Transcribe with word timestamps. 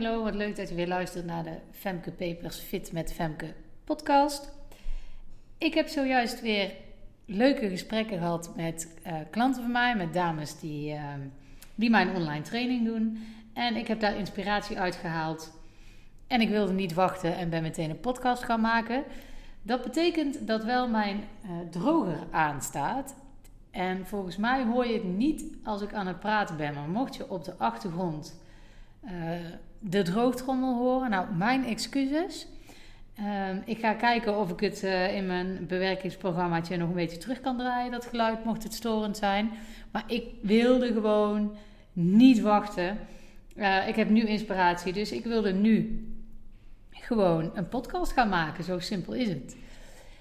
Hallo, 0.00 0.22
wat 0.22 0.34
leuk 0.34 0.56
dat 0.56 0.68
je 0.68 0.74
weer 0.74 0.88
luistert 0.88 1.24
naar 1.26 1.42
de 1.42 1.56
Femke 1.70 2.10
Papers 2.10 2.58
Fit 2.58 2.92
met 2.92 3.12
Femke 3.12 3.54
podcast. 3.84 4.52
Ik 5.58 5.74
heb 5.74 5.88
zojuist 5.88 6.40
weer 6.40 6.72
leuke 7.24 7.68
gesprekken 7.68 8.18
gehad 8.18 8.56
met 8.56 8.96
uh, 9.06 9.12
klanten 9.30 9.62
van 9.62 9.72
mij, 9.72 9.96
met 9.96 10.12
dames 10.12 10.58
die, 10.58 10.92
uh, 10.92 11.04
die 11.74 11.90
mijn 11.90 12.14
online 12.14 12.42
training 12.42 12.84
doen. 12.84 13.26
En 13.52 13.76
ik 13.76 13.86
heb 13.86 14.00
daar 14.00 14.16
inspiratie 14.16 14.78
uit 14.78 14.96
gehaald. 14.96 15.52
En 16.26 16.40
ik 16.40 16.48
wilde 16.48 16.72
niet 16.72 16.94
wachten 16.94 17.36
en 17.36 17.50
ben 17.50 17.62
meteen 17.62 17.90
een 17.90 18.00
podcast 18.00 18.42
gaan 18.42 18.60
maken. 18.60 19.04
Dat 19.62 19.82
betekent 19.82 20.46
dat 20.46 20.64
wel 20.64 20.88
mijn 20.88 21.16
uh, 21.44 21.50
droger 21.70 22.26
aanstaat. 22.30 23.14
En 23.70 24.06
volgens 24.06 24.36
mij 24.36 24.64
hoor 24.64 24.86
je 24.86 24.92
het 24.92 25.16
niet 25.16 25.44
als 25.64 25.82
ik 25.82 25.94
aan 25.94 26.06
het 26.06 26.20
praten 26.20 26.56
ben. 26.56 26.74
Maar 26.74 26.88
mocht 26.88 27.16
je 27.16 27.30
op 27.30 27.44
de 27.44 27.54
achtergrond 27.56 28.40
uh, 29.04 29.10
de 29.78 30.02
droogtrommel 30.02 30.76
horen, 30.76 31.10
nou, 31.10 31.34
mijn 31.34 31.64
excuses. 31.64 32.46
Uh, 33.20 33.48
ik 33.64 33.78
ga 33.78 33.92
kijken 33.92 34.38
of 34.38 34.50
ik 34.50 34.60
het 34.60 34.82
uh, 34.82 35.16
in 35.16 35.26
mijn 35.26 35.66
bewerkingsprogrammaatje 35.66 36.76
nog 36.76 36.88
een 36.88 36.94
beetje 36.94 37.18
terug 37.18 37.40
kan 37.40 37.56
draaien, 37.56 37.90
dat 37.90 38.06
geluid, 38.06 38.44
mocht 38.44 38.62
het 38.62 38.74
storend 38.74 39.16
zijn. 39.16 39.50
Maar 39.90 40.04
ik 40.06 40.24
wilde 40.42 40.92
gewoon 40.92 41.56
niet 41.92 42.40
wachten. 42.40 42.98
Uh, 43.56 43.88
ik 43.88 43.96
heb 43.96 44.08
nu 44.08 44.26
inspiratie, 44.26 44.92
dus 44.92 45.12
ik 45.12 45.24
wilde 45.24 45.52
nu 45.52 46.04
gewoon 46.90 47.50
een 47.54 47.68
podcast 47.68 48.12
gaan 48.12 48.28
maken. 48.28 48.64
Zo 48.64 48.78
simpel 48.78 49.12
is 49.12 49.28
het. 49.28 49.56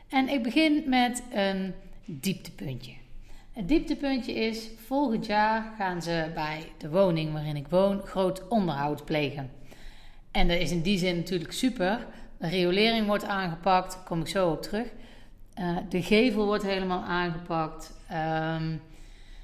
En 0.10 0.30
ik 0.30 0.44
begin 0.44 0.84
met 0.86 1.24
een 1.34 1.74
dieptepuntje. 2.06 2.94
Het 3.60 3.68
dieptepuntje 3.68 4.34
is, 4.34 4.70
volgend 4.86 5.26
jaar 5.26 5.74
gaan 5.78 6.02
ze 6.02 6.32
bij 6.34 6.72
de 6.78 6.90
woning 6.90 7.34
waarin 7.34 7.56
ik 7.56 7.68
woon 7.68 8.02
groot 8.02 8.48
onderhoud 8.48 9.06
plegen. 9.06 9.52
En 10.32 10.48
dat 10.48 10.58
is 10.58 10.72
in 10.72 10.82
die 10.82 10.98
zin 10.98 11.16
natuurlijk 11.16 11.52
super. 11.52 12.08
De 12.38 12.48
riolering 12.48 13.08
wordt 13.08 13.24
aangepakt, 13.24 13.94
daar 13.94 14.04
kom 14.04 14.20
ik 14.20 14.28
zo 14.28 14.50
op 14.50 14.62
terug. 14.62 14.88
Uh, 15.60 15.78
de 15.90 16.02
gevel 16.02 16.46
wordt 16.46 16.64
helemaal 16.64 17.04
aangepakt. 17.04 17.94
Um, 18.56 18.82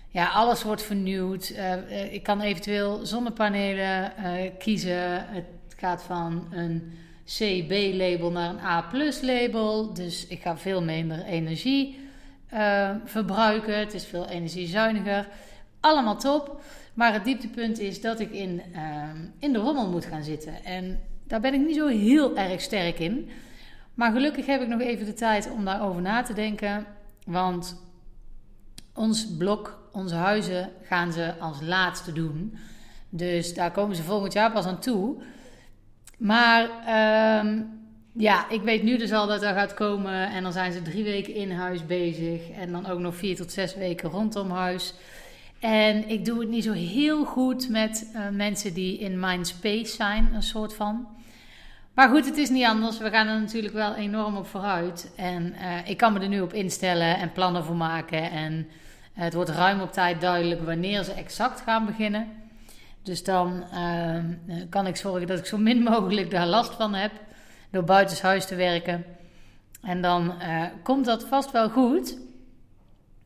ja, 0.10 0.30
alles 0.30 0.64
wordt 0.64 0.84
vernieuwd. 0.84 1.54
Uh, 1.56 2.14
ik 2.14 2.24
kan 2.24 2.42
eventueel 2.42 3.06
zonnepanelen 3.06 4.12
kiezen. 4.58 5.30
Het 5.30 5.46
gaat 5.78 6.04
van 6.04 6.48
een 6.52 6.94
C-B-label 7.26 8.32
naar 8.32 8.50
een 8.50 8.60
A-plus-label. 8.60 9.94
Dus 9.94 10.28
ik 10.28 10.42
ga 10.42 10.58
veel 10.58 10.82
minder 10.82 11.24
energie 11.24 12.04
uh, 12.54 12.90
verbruiken. 13.06 13.80
Het 13.80 13.94
is 13.94 14.06
veel 14.06 14.28
energiezuiniger. 14.28 15.28
Allemaal 15.80 16.18
top. 16.18 16.62
Maar 16.94 17.14
het 17.14 17.24
dieptepunt 17.24 17.80
is 17.80 18.02
dat 18.02 18.20
ik 18.20 18.32
in, 18.32 18.62
uh, 18.74 19.10
in 19.40 19.54
de 19.54 19.60
rommel 19.60 19.90
moet 19.90 20.06
gaan 20.06 20.24
zitten. 20.24 20.64
En 20.64 21.00
daar 21.24 21.40
ben 21.40 21.54
ik 21.54 21.66
niet 21.66 21.76
zo 21.76 21.88
heel 21.88 22.38
erg 22.38 22.62
sterk 22.62 23.00
in. 23.00 23.30
Maar 23.94 24.12
gelukkig 24.12 24.46
heb 24.46 24.62
ik 24.62 24.68
nog 24.68 24.82
even 24.82 25.06
de 25.06 25.14
tijd 25.14 25.52
om 25.52 25.66
daarover 25.66 26.02
na 26.02 26.22
te 26.22 26.34
denken. 26.34 26.86
Want 27.26 27.82
ons 28.94 29.36
blok, 29.38 29.90
onze 29.92 30.16
huizen, 30.16 30.72
gaan 30.84 31.12
ze 31.12 31.34
als 31.40 31.62
laatste 31.62 32.12
doen. 32.12 32.58
Dus 33.10 33.54
daar 33.54 33.72
komen 33.72 33.96
ze 33.96 34.04
volgend 34.04 34.34
jaar 34.34 34.52
pas 34.52 34.66
aan 34.66 34.80
toe. 34.80 35.16
Maar 36.18 36.64
uh, 36.64 37.62
ja, 38.18 38.50
ik 38.50 38.62
weet 38.62 38.84
nu 38.84 38.98
dus 38.98 39.12
al 39.12 39.28
dat 39.28 39.42
dat 39.42 39.54
gaat 39.54 39.74
komen. 39.74 40.30
En 40.32 40.44
dan 40.44 40.52
zijn 40.52 40.72
ze 40.72 40.82
drie 40.82 41.04
weken 41.04 41.34
in 41.34 41.52
huis 41.52 41.86
bezig. 41.86 42.50
En 42.50 42.72
dan 42.72 42.88
ook 42.88 43.00
nog 43.00 43.16
vier 43.16 43.36
tot 43.36 43.52
zes 43.52 43.76
weken 43.76 44.10
rondom 44.10 44.52
huis. 44.52 44.94
En 45.60 46.10
ik 46.10 46.26
doe 46.26 46.40
het 46.40 46.50
niet 46.50 46.64
zo 46.64 46.72
heel 46.72 47.26
goed 47.26 47.70
met 47.70 48.12
uh, 48.14 48.22
mensen 48.32 48.74
die 48.74 49.00
in 49.00 49.20
mind 49.20 49.48
space 49.48 49.96
zijn, 49.96 50.30
een 50.34 50.44
soort 50.44 50.74
van. 50.74 51.08
Maar 51.94 52.10
goed, 52.10 52.26
het 52.26 52.38
is 52.38 52.50
niet 52.50 52.66
anders. 52.66 52.98
We 52.98 53.10
gaan 53.10 53.28
er 53.28 53.40
natuurlijk 53.40 53.74
wel 53.74 53.96
enorm 53.96 54.38
op 54.38 54.48
vooruit. 54.48 55.14
En 55.16 55.54
uh, 55.54 55.90
ik 55.90 55.98
kan 55.98 56.14
me 56.14 56.20
er 56.20 56.28
nu 56.28 56.42
op 56.42 56.54
instellen 56.54 57.18
en 57.18 57.32
plannen 57.32 57.64
voor 57.64 57.76
maken. 57.76 58.32
En 58.32 58.54
uh, 58.54 59.24
het 59.24 59.34
wordt 59.34 59.50
ruim 59.50 59.82
op 59.82 59.92
tijd 59.92 60.22
duidelijk 60.22 60.62
wanneer 60.62 61.04
ze 61.04 61.12
exact 61.12 61.62
gaan 61.62 61.86
beginnen. 61.86 62.28
Dus 63.04 63.24
dan 63.24 63.64
kan 64.70 64.88
ik 64.88 64.96
zorgen 64.96 65.28
dat 65.28 65.40
ik 65.40 65.46
zo 65.46 65.58
min 65.58 65.84
mogelijk 65.84 66.32
daar 66.32 66.48
last 66.48 66.74
van 66.74 66.94
heb 66.94 67.12
door 67.72 67.84
buitenshuis 67.84 68.46
te 68.46 68.56
werken. 68.56 69.06
En 69.82 70.02
dan 70.02 70.34
uh, 70.42 70.64
komt 70.84 71.06
dat 71.06 71.24
vast 71.24 71.52
wel 71.52 71.70
goed. 71.70 72.18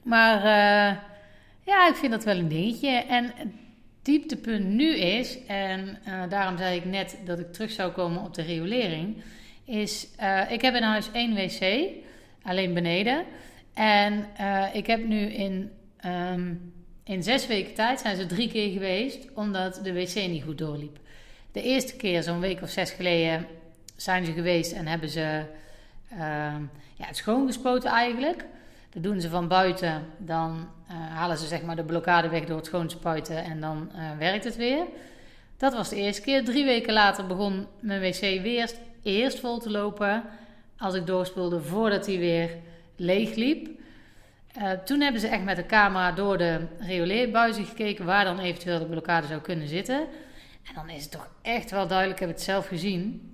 Maar 0.04 0.38
uh, 0.38 0.98
ja, 1.66 1.88
ik 1.88 1.96
vind 1.96 2.12
dat 2.12 2.24
wel 2.24 2.38
een 2.38 2.48
dingetje. 2.48 2.90
En 2.90 3.32
het 3.36 3.48
dieptepunt 4.02 4.66
nu 4.66 4.96
is, 4.96 5.46
en 5.46 5.98
uh, 6.08 6.24
daarom 6.30 6.58
zei 6.58 6.76
ik 6.78 6.86
net 6.86 7.18
dat 7.26 7.40
ik 7.40 7.54
terug 7.54 7.72
zou 7.72 7.92
komen 7.92 8.24
op 8.24 8.34
de 8.34 8.42
riolering, 8.42 9.24
is 9.66 10.08
ik 10.50 10.62
heb 10.62 10.76
in 10.76 10.84
huis 10.84 11.12
één 11.12 11.36
wc, 11.36 11.90
alleen 12.42 12.74
beneden. 12.74 13.26
En 13.74 14.26
ik 14.74 14.88
heb 14.88 15.06
nu 15.06 15.20
in, 15.20 15.72
um, 16.06 16.74
in 17.04 17.24
zes 17.24 17.48
weken 17.48 17.74
tijd 17.74 18.00
zijn 18.00 18.16
ze 18.16 18.26
drie 18.26 18.50
keer 18.50 18.72
geweest, 18.72 19.28
omdat 19.34 19.80
de 19.84 19.94
wc 19.94 20.16
niet 20.16 20.44
goed 20.44 20.58
doorliep. 20.58 20.98
De 21.52 21.62
eerste 21.62 21.96
keer, 21.96 22.24
zo'n 22.24 22.40
week 22.40 22.62
of 22.62 22.70
zes 22.70 22.92
geleden, 22.92 23.48
zijn 24.02 24.26
ze 24.26 24.32
geweest 24.32 24.72
en 24.72 24.88
hebben 24.88 25.10
ze 25.10 25.44
uh, 26.14 26.20
ja, 26.96 27.06
het 27.06 27.18
schoongespoten 27.18 27.90
eigenlijk. 27.90 28.46
Dat 28.90 29.04
doen 29.04 29.22
ze 29.22 29.30
van 29.30 29.48
buiten. 29.48 30.06
Dan 30.18 30.68
uh, 30.92 30.96
halen 31.16 31.38
ze 31.38 31.48
zeg 31.48 31.62
maar 31.62 31.76
de 31.76 31.84
blokkade 31.84 32.30
weg 32.30 32.46
door 32.46 32.58
het 32.58 32.66
schoonspuiten 32.66 33.44
en 33.44 33.60
dan 33.60 33.92
uh, 33.96 34.18
werkt 34.18 34.44
het 34.44 34.56
weer. 34.56 34.86
Dat 35.58 35.74
was 35.74 35.90
de 35.90 35.96
eerste 35.96 36.22
keer. 36.22 36.44
Drie 36.44 36.66
weken 36.66 36.94
later 36.94 37.28
begon 37.28 37.68
mijn 37.80 38.02
wc 38.02 38.20
weer 38.20 38.72
eerst 39.04 39.40
vol 39.40 39.60
te 39.60 39.72
lopen. 39.72 40.24
Als 40.78 40.94
ik 40.94 41.08
doorspoelde 41.08 41.62
voordat 41.62 42.06
hij 42.06 42.18
weer 42.18 42.50
leeg 42.96 43.36
liep. 43.36 43.70
Uh, 44.58 44.72
toen 44.72 45.02
hebben 45.02 45.22
ze 45.22 45.28
echt 45.28 45.44
met 45.44 45.56
de 45.56 45.66
camera 45.66 46.12
door 46.12 46.38
de 46.38 46.68
rioleerbuizen 46.80 47.66
gekeken 47.66 48.06
waar 48.06 48.26
dan 48.26 48.40
eventueel 48.40 48.80
de 48.80 48.86
blokkade 48.86 49.28
zou 49.28 49.42
kunnen 49.42 49.68
zitten. 49.68 50.00
En 50.64 50.74
dan 50.76 50.90
is 50.90 51.02
het 51.02 51.12
toch 51.12 51.30
echt 51.42 51.72
wel 51.72 51.88
duidelijk, 51.88 52.20
ik 52.20 52.28
heb 52.28 52.36
het 52.36 52.46
zelf 52.46 52.68
gezien 52.68 53.30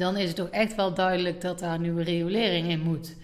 dan 0.00 0.16
is 0.16 0.26
het 0.26 0.36
toch 0.36 0.48
echt 0.50 0.74
wel 0.74 0.94
duidelijk 0.94 1.40
dat 1.40 1.58
daar 1.58 1.78
nieuwe 1.78 2.02
riolering 2.02 2.68
in 2.68 2.80
moet. 2.80 3.16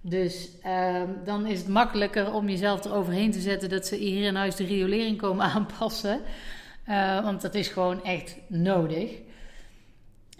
Dus 0.00 0.48
uh, 0.66 1.02
dan 1.24 1.46
is 1.46 1.58
het 1.58 1.68
makkelijker 1.68 2.32
om 2.32 2.48
jezelf 2.48 2.84
eroverheen 2.84 3.30
te 3.30 3.40
zetten 3.40 3.68
dat 3.68 3.86
ze 3.86 3.96
hier 3.96 4.26
in 4.26 4.34
huis 4.34 4.56
de 4.56 4.64
riolering 4.64 5.18
komen 5.18 5.46
aanpassen. 5.54 6.20
Uh, 6.88 7.24
want 7.24 7.40
dat 7.40 7.54
is 7.54 7.68
gewoon 7.68 8.04
echt 8.04 8.36
nodig. 8.46 9.10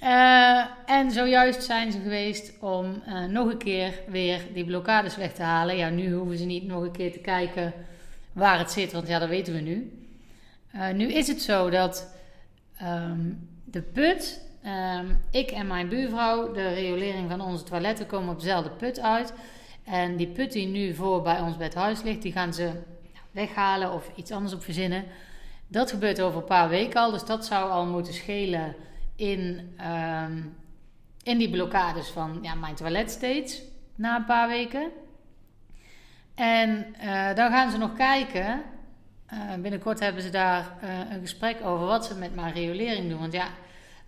Uh, 0.03 0.67
en 0.87 1.11
zojuist 1.11 1.63
zijn 1.63 1.93
ze 1.93 2.01
geweest 2.01 2.53
om 2.61 3.03
nog 3.29 3.51
een 3.51 3.59
keer 3.59 3.93
weer 4.09 4.41
die 4.55 4.65
blokkades 4.65 5.17
weg 5.17 5.33
te 5.33 5.43
halen. 5.43 5.77
Ja, 5.77 5.89
nu 5.89 6.13
hoeven 6.13 6.39
ze 6.39 6.45
niet 6.45 6.67
nog 6.67 6.83
een 6.83 6.93
keer 6.93 7.13
te 7.13 7.19
kijken 7.19 7.73
waar 8.33 8.59
het 8.59 8.71
zit, 8.71 8.93
want 8.93 9.09
ja, 9.09 9.19
dat 9.19 9.29
weten 9.29 9.55
we 9.55 9.61
nu. 9.61 9.93
nu 10.95 11.13
is 11.13 11.29
het 11.29 11.43
zo 11.43 11.71
dat 11.71 12.15
um, 12.83 13.49
de 13.65 13.83
put 13.83 14.41
Um, 14.67 15.21
ik 15.31 15.51
en 15.51 15.67
mijn 15.67 15.89
buurvrouw, 15.89 16.53
de 16.53 16.69
riolering 16.69 17.31
van 17.31 17.41
onze 17.41 17.65
toiletten 17.65 18.07
komen 18.07 18.33
op 18.33 18.41
dezelfde 18.41 18.71
put 18.71 19.01
uit. 19.01 19.35
En 19.85 20.17
die 20.17 20.27
put 20.27 20.53
die 20.53 20.67
nu 20.67 20.95
voor 20.95 21.23
bij 21.23 21.41
ons 21.41 21.57
het 21.59 21.75
huis 21.75 22.03
ligt, 22.03 22.23
die 22.23 22.33
gaan 22.33 22.55
ze 22.55 22.71
weghalen 23.31 23.93
of 23.93 24.11
iets 24.15 24.31
anders 24.31 24.55
op 24.55 24.63
verzinnen. 24.63 25.05
Dat 25.69 25.91
gebeurt 25.91 26.21
over 26.21 26.41
een 26.41 26.47
paar 26.47 26.69
weken 26.69 27.01
al, 27.01 27.11
dus 27.11 27.25
dat 27.25 27.47
zou 27.47 27.71
al 27.71 27.87
moeten 27.87 28.15
schelen 28.15 28.75
in, 29.17 29.75
um, 30.25 30.57
in 31.23 31.39
die 31.39 31.51
blokkades 31.51 32.09
van 32.09 32.39
ja, 32.43 32.55
mijn 32.55 32.75
toilet 32.75 33.11
steeds 33.11 33.63
na 33.95 34.17
een 34.17 34.25
paar 34.25 34.49
weken. 34.49 34.91
En 36.35 36.95
uh, 37.05 37.35
dan 37.35 37.51
gaan 37.51 37.71
ze 37.71 37.79
nog 37.79 37.95
kijken. 37.95 38.63
Uh, 39.33 39.55
binnenkort 39.61 40.01
hebben 40.01 40.23
ze 40.23 40.31
daar 40.31 40.77
uh, 40.85 40.91
een 41.11 41.21
gesprek 41.21 41.57
over 41.65 41.87
wat 41.87 42.07
ze 42.07 42.15
met 42.15 42.35
mijn 42.35 42.53
riolering 42.53 43.09
doen. 43.09 43.19
Want 43.19 43.33
ja, 43.33 43.47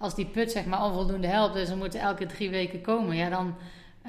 als 0.05 0.15
die 0.15 0.27
put 0.27 0.51
zeg 0.53 0.65
maar 0.65 0.85
onvoldoende 0.85 1.27
helpt, 1.27 1.55
dus 1.55 1.69
ze 1.69 1.77
moeten 1.77 2.01
elke 2.01 2.27
drie 2.27 2.51
weken 2.51 2.81
komen, 2.81 3.17
ja, 3.17 3.29
dan 3.29 3.55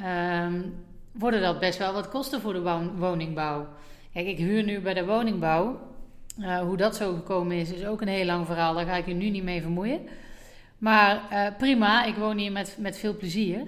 um, 0.04 0.76
worden 1.12 1.42
dat 1.42 1.60
best 1.60 1.78
wel 1.78 1.94
wat 1.94 2.10
kosten 2.10 2.42
voor 2.42 2.54
de 2.54 2.92
woningbouw. 2.98 3.68
Kijk, 4.14 4.28
ik 4.28 4.38
huur 4.38 4.64
nu 4.64 4.80
bij 4.80 4.94
de 4.94 5.06
woningbouw. 5.06 5.80
Uh, 6.40 6.60
hoe 6.60 6.78
dat 6.78 6.96
zo 6.96 7.14
gekomen 7.14 7.56
is, 7.58 7.72
is 7.72 7.86
ook 7.86 8.02
een 8.02 8.08
heel 8.08 8.26
lang 8.26 8.46
verhaal. 8.46 8.74
Daar 8.74 8.86
ga 8.86 8.96
ik 8.96 9.06
je 9.06 9.14
nu 9.14 9.30
niet 9.30 9.44
mee 9.44 9.62
vermoeien. 9.62 10.00
Maar 10.78 11.22
uh, 11.32 11.48
prima, 11.58 12.04
ik 12.04 12.16
woon 12.16 12.38
hier 12.38 12.52
met, 12.52 12.78
met 12.80 12.98
veel 12.98 13.18
plezier. 13.18 13.64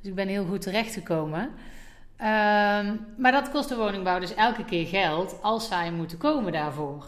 Dus 0.00 0.10
ik 0.10 0.14
ben 0.14 0.28
heel 0.28 0.44
goed 0.44 0.60
terechtgekomen. 0.60 1.40
Um, 1.40 3.06
maar 3.16 3.32
dat 3.32 3.50
kost 3.50 3.68
de 3.68 3.76
woningbouw 3.76 4.18
dus 4.18 4.34
elke 4.34 4.64
keer 4.64 4.86
geld 4.86 5.38
als 5.42 5.68
zij 5.68 5.92
moeten 5.92 6.18
komen 6.18 6.52
daarvoor. 6.52 7.04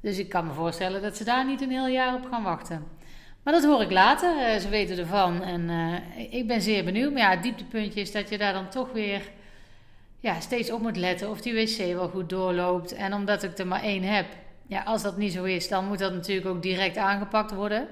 Dus 0.00 0.18
ik 0.18 0.28
kan 0.28 0.46
me 0.46 0.52
voorstellen 0.52 1.02
dat 1.02 1.16
ze 1.16 1.24
daar 1.24 1.46
niet 1.46 1.60
een 1.60 1.70
heel 1.70 1.88
jaar 1.88 2.14
op 2.14 2.26
gaan 2.30 2.42
wachten. 2.42 2.84
Maar 3.42 3.52
dat 3.52 3.64
hoor 3.64 3.82
ik 3.82 3.90
later. 3.90 4.36
Uh, 4.36 4.60
ze 4.60 4.68
weten 4.68 4.98
ervan. 4.98 5.42
En 5.42 5.60
uh, 5.60 6.34
ik 6.34 6.46
ben 6.46 6.62
zeer 6.62 6.84
benieuwd. 6.84 7.12
Maar 7.12 7.22
ja, 7.22 7.30
het 7.30 7.42
dieptepuntje 7.42 8.00
is 8.00 8.12
dat 8.12 8.28
je 8.28 8.38
daar 8.38 8.52
dan 8.52 8.68
toch 8.68 8.92
weer 8.92 9.22
ja, 10.20 10.40
steeds 10.40 10.70
op 10.70 10.80
moet 10.80 10.96
letten 10.96 11.30
of 11.30 11.40
die 11.40 11.54
wc 11.54 11.94
wel 11.94 12.08
goed 12.08 12.28
doorloopt. 12.28 12.92
En 12.92 13.14
omdat 13.14 13.42
ik 13.42 13.58
er 13.58 13.66
maar 13.66 13.82
één 13.82 14.02
heb, 14.02 14.26
ja, 14.66 14.82
als 14.82 15.02
dat 15.02 15.16
niet 15.16 15.32
zo 15.32 15.44
is, 15.44 15.68
dan 15.68 15.86
moet 15.86 15.98
dat 15.98 16.12
natuurlijk 16.12 16.48
ook 16.48 16.62
direct 16.62 16.96
aangepakt 16.96 17.54
worden. 17.54 17.88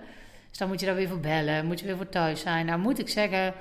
Dus 0.48 0.58
dan 0.58 0.68
moet 0.68 0.80
je 0.80 0.86
daar 0.86 0.94
weer 0.94 1.08
voor 1.08 1.20
bellen, 1.20 1.66
moet 1.66 1.80
je 1.80 1.86
weer 1.86 1.96
voor 1.96 2.08
thuis 2.08 2.40
zijn. 2.40 2.66
Nou 2.66 2.80
moet 2.80 2.98
ik 2.98 3.08
zeggen 3.08 3.54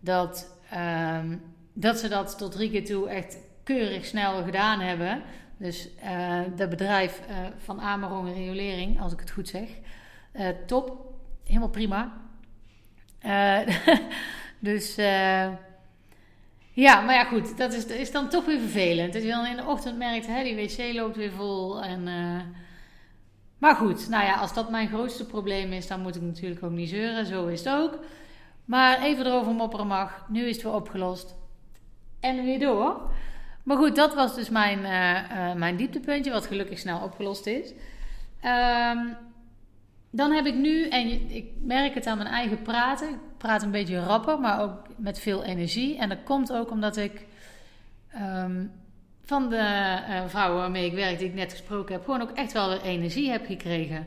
dat, 0.00 0.56
ehm, 0.70 1.36
dat 1.72 1.98
ze 1.98 2.08
dat 2.08 2.38
tot 2.38 2.52
drie 2.52 2.70
keer 2.70 2.84
toe 2.84 3.08
echt 3.08 3.38
keurig 3.64 4.04
snel 4.04 4.42
gedaan 4.42 4.80
hebben. 4.80 5.22
Dus 5.56 5.88
uh, 6.04 6.40
dat 6.56 6.68
bedrijf 6.70 7.20
van 7.64 7.80
Amerong 7.80 8.34
Riolering, 8.34 9.00
als 9.00 9.12
ik 9.12 9.20
het 9.20 9.30
goed 9.30 9.48
zeg. 9.48 9.68
Top, 10.66 11.09
helemaal 11.50 11.68
prima. 11.68 12.12
dus 14.58 14.94
ja, 16.72 17.00
maar 17.00 17.14
ja 17.14 17.24
goed, 17.24 17.56
dat 17.56 17.72
is, 17.72 17.86
is 17.86 18.12
dan 18.12 18.28
toch 18.28 18.44
weer 18.44 18.58
vervelend. 18.58 19.12
Dat 19.12 19.22
je 19.22 19.28
dan 19.28 19.46
in 19.46 19.56
de 19.56 19.66
ochtend 19.66 19.98
merkt, 19.98 20.26
hè, 20.26 20.42
die 20.42 20.54
wc 20.54 20.94
loopt 20.94 21.16
weer 21.16 21.32
vol. 21.32 21.82
En, 21.82 22.08
maar 23.58 23.74
goed, 23.74 24.08
nou 24.08 24.24
ja, 24.24 24.34
als 24.34 24.54
dat 24.54 24.70
mijn 24.70 24.88
grootste 24.88 25.26
probleem 25.26 25.72
is, 25.72 25.86
dan 25.86 26.00
moet 26.00 26.16
ik 26.16 26.22
natuurlijk 26.22 26.62
ook 26.62 26.70
niet 26.70 26.88
zeuren. 26.88 27.26
Zo 27.26 27.46
is 27.46 27.64
het 27.64 27.74
ook. 27.74 27.98
Maar 28.64 29.02
even 29.02 29.26
erover 29.26 29.52
mopperen 29.52 29.86
mag. 29.86 30.24
Nu 30.28 30.44
is 30.44 30.54
het 30.54 30.64
weer 30.64 30.74
opgelost. 30.74 31.34
En 32.20 32.44
weer 32.44 32.58
door. 32.58 33.10
Maar 33.62 33.76
goed, 33.76 33.96
dat 33.96 34.14
was 34.14 34.34
dus 34.34 34.48
mijn, 34.48 34.78
uh, 34.78 35.54
mijn 35.54 35.76
dieptepuntje, 35.76 36.30
wat 36.30 36.46
gelukkig 36.46 36.78
snel 36.78 37.00
opgelost 37.00 37.46
is. 37.46 37.72
Um, 38.44 39.16
dan 40.10 40.32
heb 40.32 40.46
ik 40.46 40.54
nu, 40.54 40.88
en 40.88 41.30
ik 41.30 41.50
merk 41.60 41.94
het 41.94 42.06
aan 42.06 42.16
mijn 42.16 42.28
eigen 42.28 42.62
praten, 42.62 43.08
ik 43.08 43.18
praat 43.36 43.62
een 43.62 43.70
beetje 43.70 44.04
rapper, 44.04 44.40
maar 44.40 44.60
ook 44.60 44.86
met 44.96 45.18
veel 45.18 45.44
energie. 45.44 45.98
En 45.98 46.08
dat 46.08 46.22
komt 46.24 46.52
ook 46.52 46.70
omdat 46.70 46.96
ik 46.96 47.26
um, 48.16 48.72
van 49.24 49.48
de 49.48 49.98
uh, 50.08 50.22
vrouwen 50.26 50.60
waarmee 50.60 50.86
ik 50.86 50.94
werk, 50.94 51.18
die 51.18 51.28
ik 51.28 51.34
net 51.34 51.50
gesproken 51.50 51.94
heb, 51.94 52.04
gewoon 52.04 52.22
ook 52.22 52.30
echt 52.30 52.52
wel 52.52 52.68
weer 52.68 52.82
energie 52.82 53.30
heb 53.30 53.46
gekregen. 53.46 54.06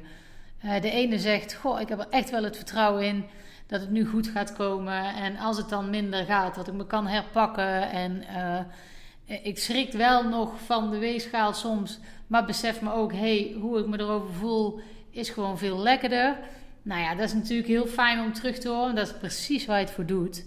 Uh, 0.65 0.81
de 0.81 0.91
ene 0.91 1.19
zegt, 1.19 1.53
goh, 1.53 1.81
ik 1.81 1.89
heb 1.89 1.99
er 1.99 2.09
echt 2.09 2.29
wel 2.29 2.43
het 2.43 2.55
vertrouwen 2.55 3.05
in 3.05 3.25
dat 3.67 3.81
het 3.81 3.89
nu 3.89 4.05
goed 4.05 4.27
gaat 4.27 4.53
komen. 4.53 5.15
En 5.15 5.37
als 5.37 5.57
het 5.57 5.69
dan 5.69 5.89
minder 5.89 6.25
gaat, 6.25 6.55
dat 6.55 6.67
ik 6.67 6.73
me 6.73 6.85
kan 6.85 7.07
herpakken 7.07 7.89
en... 7.89 8.23
Eh, 8.27 8.59
ik 9.25 9.59
schrik 9.59 9.91
wel 9.91 10.23
nog 10.23 10.59
van 10.65 10.91
de 10.91 10.97
weegschaal 10.97 11.53
soms, 11.53 11.99
maar 12.27 12.45
besef 12.45 12.81
me 12.81 12.93
ook, 12.93 13.13
hey, 13.13 13.55
hoe 13.59 13.79
ik 13.79 13.87
me 13.87 13.99
erover 13.99 14.33
voel, 14.33 14.79
is 15.13 15.29
gewoon 15.29 15.57
veel 15.57 15.79
lekkerder. 15.79 16.37
Nou 16.81 17.01
ja, 17.01 17.15
dat 17.15 17.25
is 17.25 17.33
natuurlijk 17.33 17.67
heel 17.67 17.87
fijn 17.87 18.19
om 18.19 18.33
terug 18.33 18.57
te 18.57 18.69
horen. 18.69 18.95
Dat 18.95 19.07
is 19.07 19.17
precies 19.17 19.65
waar 19.65 19.79
je 19.79 19.85
het 19.85 19.93
voor 19.93 20.05
doet. 20.05 20.45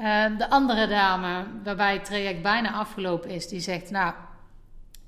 Uh, 0.00 0.38
de 0.38 0.50
andere 0.50 0.86
dame, 0.86 1.44
waarbij 1.64 1.92
het 1.92 2.04
traject 2.04 2.42
bijna 2.42 2.72
afgelopen 2.72 3.30
is, 3.30 3.48
die 3.48 3.60
zegt: 3.60 3.90
Nou, 3.90 4.14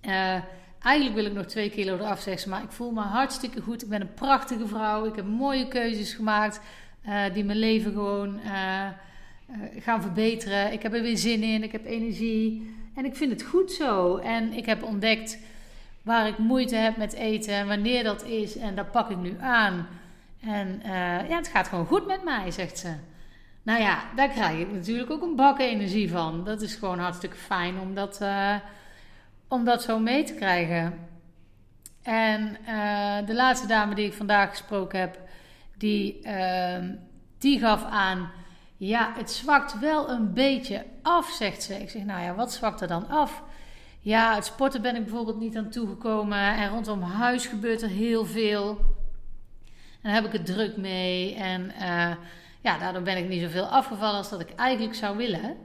uh, 0.03 0.37
eigenlijk 0.83 1.15
wil 1.15 1.25
ik 1.25 1.33
nog 1.33 1.47
twee 1.47 1.71
kilo 1.71 1.95
eraf, 1.95 2.21
zegt 2.21 2.41
ze, 2.41 2.49
maar 2.49 2.63
ik 2.63 2.71
voel 2.71 2.91
me 2.91 3.01
hartstikke 3.01 3.61
goed. 3.61 3.83
Ik 3.83 3.89
ben 3.89 4.01
een 4.01 4.15
prachtige 4.15 4.67
vrouw. 4.67 5.05
Ik 5.05 5.17
heb 5.17 5.27
mooie 5.27 5.69
keuzes 5.69 6.13
gemaakt 6.13 6.61
uh, 7.07 7.25
die 7.33 7.45
mijn 7.45 7.59
leven 7.59 7.93
gewoon 7.93 8.41
gaan 9.79 10.03
verbeteren. 10.03 10.73
Ik 10.73 10.83
heb 10.83 10.95
er 10.95 11.03
weer 11.03 11.19
zin 11.19 11.43
in. 11.43 11.63
Ik 11.63 11.73
heb 11.73 11.85
energie. 11.85 12.77
En 12.95 13.05
ik 13.05 13.17
vind 13.17 13.31
het 13.31 13.43
goed 13.43 13.73
zo. 13.73 14.17
En 14.17 14.53
ik 14.53 14.67
heb 14.67 14.83
ontdekt 14.83 15.39
waar 16.03 16.27
ik 16.27 16.39
moeite 16.39 16.77
heb 16.77 16.97
met 16.97 17.13
eten 17.13 17.55
en 17.55 17.67
wanneer 17.67 18.05
dat 18.05 18.25
is. 18.25 18.57
En 18.57 18.75
dat 18.75 18.91
pak 18.91 19.11
ik 19.11 19.17
nu 19.17 19.37
aan. 19.41 19.87
En 20.41 20.83
uh, 20.85 21.29
ja, 21.29 21.37
het 21.37 21.49
gaat 21.49 21.69
gewoon 21.69 21.87
goed 21.87 22.07
met 22.07 22.25
mij, 22.25 22.51
zegt 22.51 22.79
ze. 22.79 22.95
Nou 23.63 23.81
ja, 23.81 24.03
daar 24.17 24.29
krijg 24.29 24.59
ik 24.59 24.73
natuurlijk 24.73 25.11
ook 25.11 25.23
een 25.23 25.37
bak 25.37 25.59
energie 25.59 26.11
van. 26.11 26.45
Dat 26.45 26.63
is 26.63 26.75
gewoon 26.75 26.99
hartstikke 26.99 27.37
fijn 27.37 27.79
om 27.79 27.95
dat, 27.95 28.19
uh, 28.23 28.55
om 29.49 29.65
dat 29.65 29.83
zo 29.83 29.99
mee 29.99 30.25
te 30.25 30.35
krijgen. 30.35 31.09
En 32.03 32.57
uh, 32.69 33.27
de 33.27 33.35
laatste 33.35 33.67
dame 33.67 33.95
die 33.95 34.07
ik 34.07 34.13
vandaag 34.13 34.51
gesproken 34.51 35.01
heb, 35.01 35.19
die, 35.77 36.23
ehm, 36.23 36.95
die 37.39 37.59
gaf 37.59 37.85
aan 37.85 38.31
ja, 38.77 39.13
het 39.17 39.31
zwakt 39.31 39.79
wel 39.79 40.11
een 40.11 40.33
beetje 40.33 40.85
af, 41.03 41.29
zegt 41.31 41.63
ze. 41.63 41.75
Ik 41.75 41.91
zeg, 41.91 42.05
nou 42.05 42.23
ja, 42.23 42.35
wat 42.35 42.53
zwakt 42.53 42.81
er 42.81 42.89
dan 42.89 43.09
af? 43.09 43.43
Ja, 44.01 44.35
het 44.35 44.45
sporten 44.45 44.83
ben 44.83 44.97
ik 44.97 45.05
bijvoorbeeld 45.05 45.41
niet 45.41 45.57
aan 45.57 45.71
toegekomen. 45.71 46.57
En 46.57 46.69
rondom 46.69 47.03
huis 47.03 47.47
gebeurt 47.47 47.83
er 47.83 47.89
heel 47.89 48.25
veel. 48.25 48.69
En 49.69 50.03
daar 50.03 50.15
heb 50.15 50.25
ik 50.25 50.33
het 50.33 50.47
druk 50.47 50.77
mee. 50.77 51.35
En 51.35 51.73
uh, 51.81 52.13
ja, 52.61 52.79
daardoor 52.79 53.03
ben 53.03 53.17
ik 53.17 53.29
niet 53.29 53.43
zoveel 53.43 53.67
afgevallen 53.67 54.17
als 54.17 54.31
dat 54.31 54.41
ik 54.41 54.55
eigenlijk 54.55 54.95
zou 54.95 55.17
willen. 55.17 55.57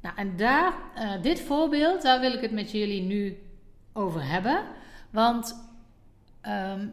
Nou, 0.00 0.16
en 0.16 0.36
daar, 0.36 0.72
uh, 0.96 1.22
dit 1.22 1.40
voorbeeld, 1.40 2.02
daar 2.02 2.20
wil 2.20 2.32
ik 2.32 2.40
het 2.40 2.52
met 2.52 2.70
jullie 2.70 3.02
nu 3.02 3.42
over 3.92 4.24
hebben. 4.24 4.62
Want 5.10 5.64
um, 6.46 6.92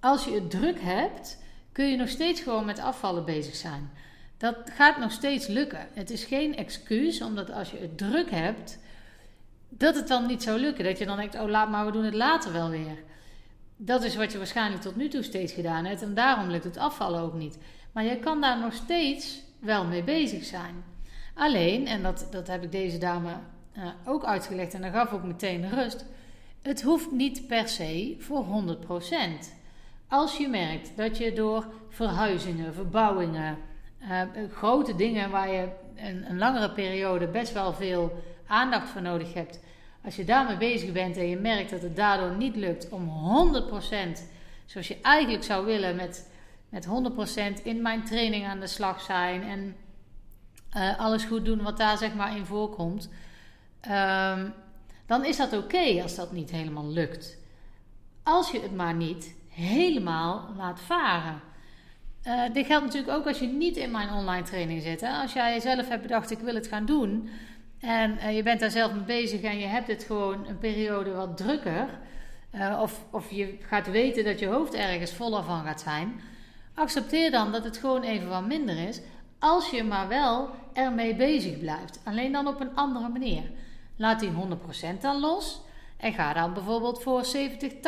als 0.00 0.24
je 0.24 0.34
het 0.34 0.50
druk 0.50 0.80
hebt, 0.80 1.42
kun 1.72 1.90
je 1.90 1.96
nog 1.96 2.08
steeds 2.08 2.40
gewoon 2.40 2.64
met 2.64 2.78
afvallen 2.78 3.24
bezig 3.24 3.54
zijn. 3.54 3.90
Dat 4.36 4.56
gaat 4.64 4.98
nog 4.98 5.12
steeds 5.12 5.46
lukken. 5.46 5.88
Het 5.92 6.10
is 6.10 6.24
geen 6.24 6.56
excuus, 6.56 7.22
omdat 7.22 7.52
als 7.52 7.70
je 7.70 7.78
het 7.78 7.98
druk 7.98 8.30
hebt, 8.30 8.78
dat 9.68 9.94
het 9.94 10.08
dan 10.08 10.26
niet 10.26 10.42
zou 10.42 10.58
lukken. 10.58 10.84
Dat 10.84 10.98
je 10.98 11.06
dan 11.06 11.16
denkt, 11.16 11.34
oh 11.34 11.48
laat 11.48 11.70
maar, 11.70 11.86
we 11.86 11.92
doen 11.92 12.04
het 12.04 12.14
later 12.14 12.52
wel 12.52 12.70
weer. 12.70 12.98
Dat 13.76 14.04
is 14.04 14.16
wat 14.16 14.32
je 14.32 14.38
waarschijnlijk 14.38 14.82
tot 14.82 14.96
nu 14.96 15.08
toe 15.08 15.22
steeds 15.22 15.52
gedaan 15.52 15.84
hebt. 15.84 16.02
En 16.02 16.14
daarom 16.14 16.50
lukt 16.50 16.64
het 16.64 16.76
afvallen 16.76 17.20
ook 17.20 17.34
niet. 17.34 17.58
Maar 17.92 18.04
je 18.04 18.18
kan 18.18 18.40
daar 18.40 18.58
nog 18.58 18.72
steeds 18.72 19.42
wel 19.58 19.84
mee 19.84 20.02
bezig 20.02 20.44
zijn. 20.44 20.84
Alleen, 21.34 21.86
en 21.86 22.02
dat, 22.02 22.26
dat 22.30 22.46
heb 22.46 22.62
ik 22.62 22.72
deze 22.72 22.98
dame 22.98 23.32
uh, 23.76 23.84
ook 24.04 24.24
uitgelegd 24.24 24.74
en 24.74 24.82
dat 24.82 24.92
gaf 24.92 25.12
ook 25.12 25.24
meteen 25.24 25.70
rust. 25.70 26.04
Het 26.62 26.82
hoeft 26.82 27.10
niet 27.10 27.46
per 27.46 27.68
se 27.68 28.16
voor 28.18 28.44
100%. 28.44 29.08
Als 30.08 30.36
je 30.36 30.48
merkt 30.48 30.96
dat 30.96 31.18
je 31.18 31.32
door 31.32 31.66
verhuizingen, 31.88 32.74
verbouwingen, 32.74 33.58
uh, 34.00 34.20
grote 34.52 34.94
dingen 34.96 35.30
waar 35.30 35.52
je 35.52 35.68
een, 35.96 36.30
een, 36.30 36.38
langere 36.38 36.70
periode 36.70 37.26
best 37.26 37.52
wel 37.52 37.72
veel 37.72 38.22
aandacht 38.46 38.88
voor 38.88 39.02
nodig 39.02 39.34
hebt. 39.34 39.60
Als 40.04 40.16
je 40.16 40.24
daarmee 40.24 40.56
bezig 40.56 40.92
bent 40.92 41.16
en 41.16 41.28
je 41.28 41.36
merkt 41.36 41.70
dat 41.70 41.82
het 41.82 41.96
daardoor 41.96 42.36
niet 42.36 42.56
lukt 42.56 42.88
om 42.88 43.08
100% 44.18 44.20
zoals 44.66 44.88
je 44.88 45.00
eigenlijk 45.02 45.44
zou 45.44 45.66
willen 45.66 45.96
met, 45.96 46.30
met 46.68 46.86
100% 47.60 47.62
in 47.62 47.82
mijn 47.82 48.04
training 48.04 48.46
aan 48.46 48.60
de 48.60 48.66
slag 48.66 49.00
zijn 49.00 49.42
en 49.42 49.76
uh, 50.76 50.98
alles 50.98 51.24
goed 51.24 51.44
doen 51.44 51.62
wat 51.62 51.76
daar 51.76 51.98
zeg 51.98 52.14
maar 52.14 52.36
in 52.36 52.46
voorkomt, 52.46 53.08
um, 53.90 54.52
dan 55.06 55.24
is 55.24 55.36
dat 55.36 55.52
oké 55.52 56.02
als 56.02 56.14
dat 56.14 56.32
niet 56.32 56.50
helemaal 56.50 56.88
lukt. 56.88 57.38
Als 58.22 58.50
je 58.50 58.60
het 58.60 58.74
maar 58.74 58.94
niet 58.94 59.34
helemaal 59.48 60.54
laat 60.56 60.80
varen. 60.80 61.40
Uh, 62.24 62.42
dit 62.52 62.66
geldt 62.66 62.84
natuurlijk 62.84 63.18
ook 63.18 63.26
als 63.26 63.38
je 63.38 63.46
niet 63.46 63.76
in 63.76 63.90
mijn 63.90 64.10
online 64.10 64.42
training 64.42 64.82
zit. 64.82 65.00
Hè? 65.00 65.08
Als 65.08 65.32
jij 65.32 65.60
zelf 65.60 65.88
hebt 65.88 66.02
bedacht, 66.02 66.30
ik 66.30 66.38
wil 66.38 66.54
het 66.54 66.66
gaan 66.66 66.86
doen. 66.86 67.28
En 67.86 68.18
uh, 68.22 68.36
je 68.36 68.42
bent 68.42 68.60
daar 68.60 68.70
zelf 68.70 68.92
mee 68.92 69.02
bezig 69.02 69.40
en 69.40 69.58
je 69.58 69.66
hebt 69.66 69.86
het 69.86 70.04
gewoon 70.04 70.46
een 70.46 70.58
periode 70.58 71.12
wat 71.12 71.36
drukker. 71.36 71.88
Uh, 72.54 72.78
of, 72.82 73.04
of 73.10 73.30
je 73.30 73.58
gaat 73.60 73.90
weten 73.90 74.24
dat 74.24 74.38
je 74.38 74.46
hoofd 74.46 74.74
ergens 74.74 75.12
voller 75.12 75.42
van 75.42 75.64
gaat 75.64 75.80
zijn. 75.80 76.20
Accepteer 76.74 77.30
dan 77.30 77.52
dat 77.52 77.64
het 77.64 77.76
gewoon 77.76 78.02
even 78.02 78.28
wat 78.28 78.46
minder 78.46 78.88
is. 78.88 79.00
Als 79.38 79.70
je 79.70 79.84
maar 79.84 80.08
wel 80.08 80.50
ermee 80.72 81.14
bezig 81.14 81.58
blijft. 81.58 82.00
Alleen 82.04 82.32
dan 82.32 82.46
op 82.46 82.60
een 82.60 82.74
andere 82.74 83.08
manier. 83.08 83.42
Laat 83.96 84.20
die 84.20 84.30
100% 84.30 85.00
dan 85.00 85.20
los. 85.20 85.60
En 85.96 86.12
ga 86.12 86.32
dan 86.32 86.54
bijvoorbeeld 86.54 87.02
voor 87.02 87.24
70, 87.24 87.72
80%. 87.72 87.78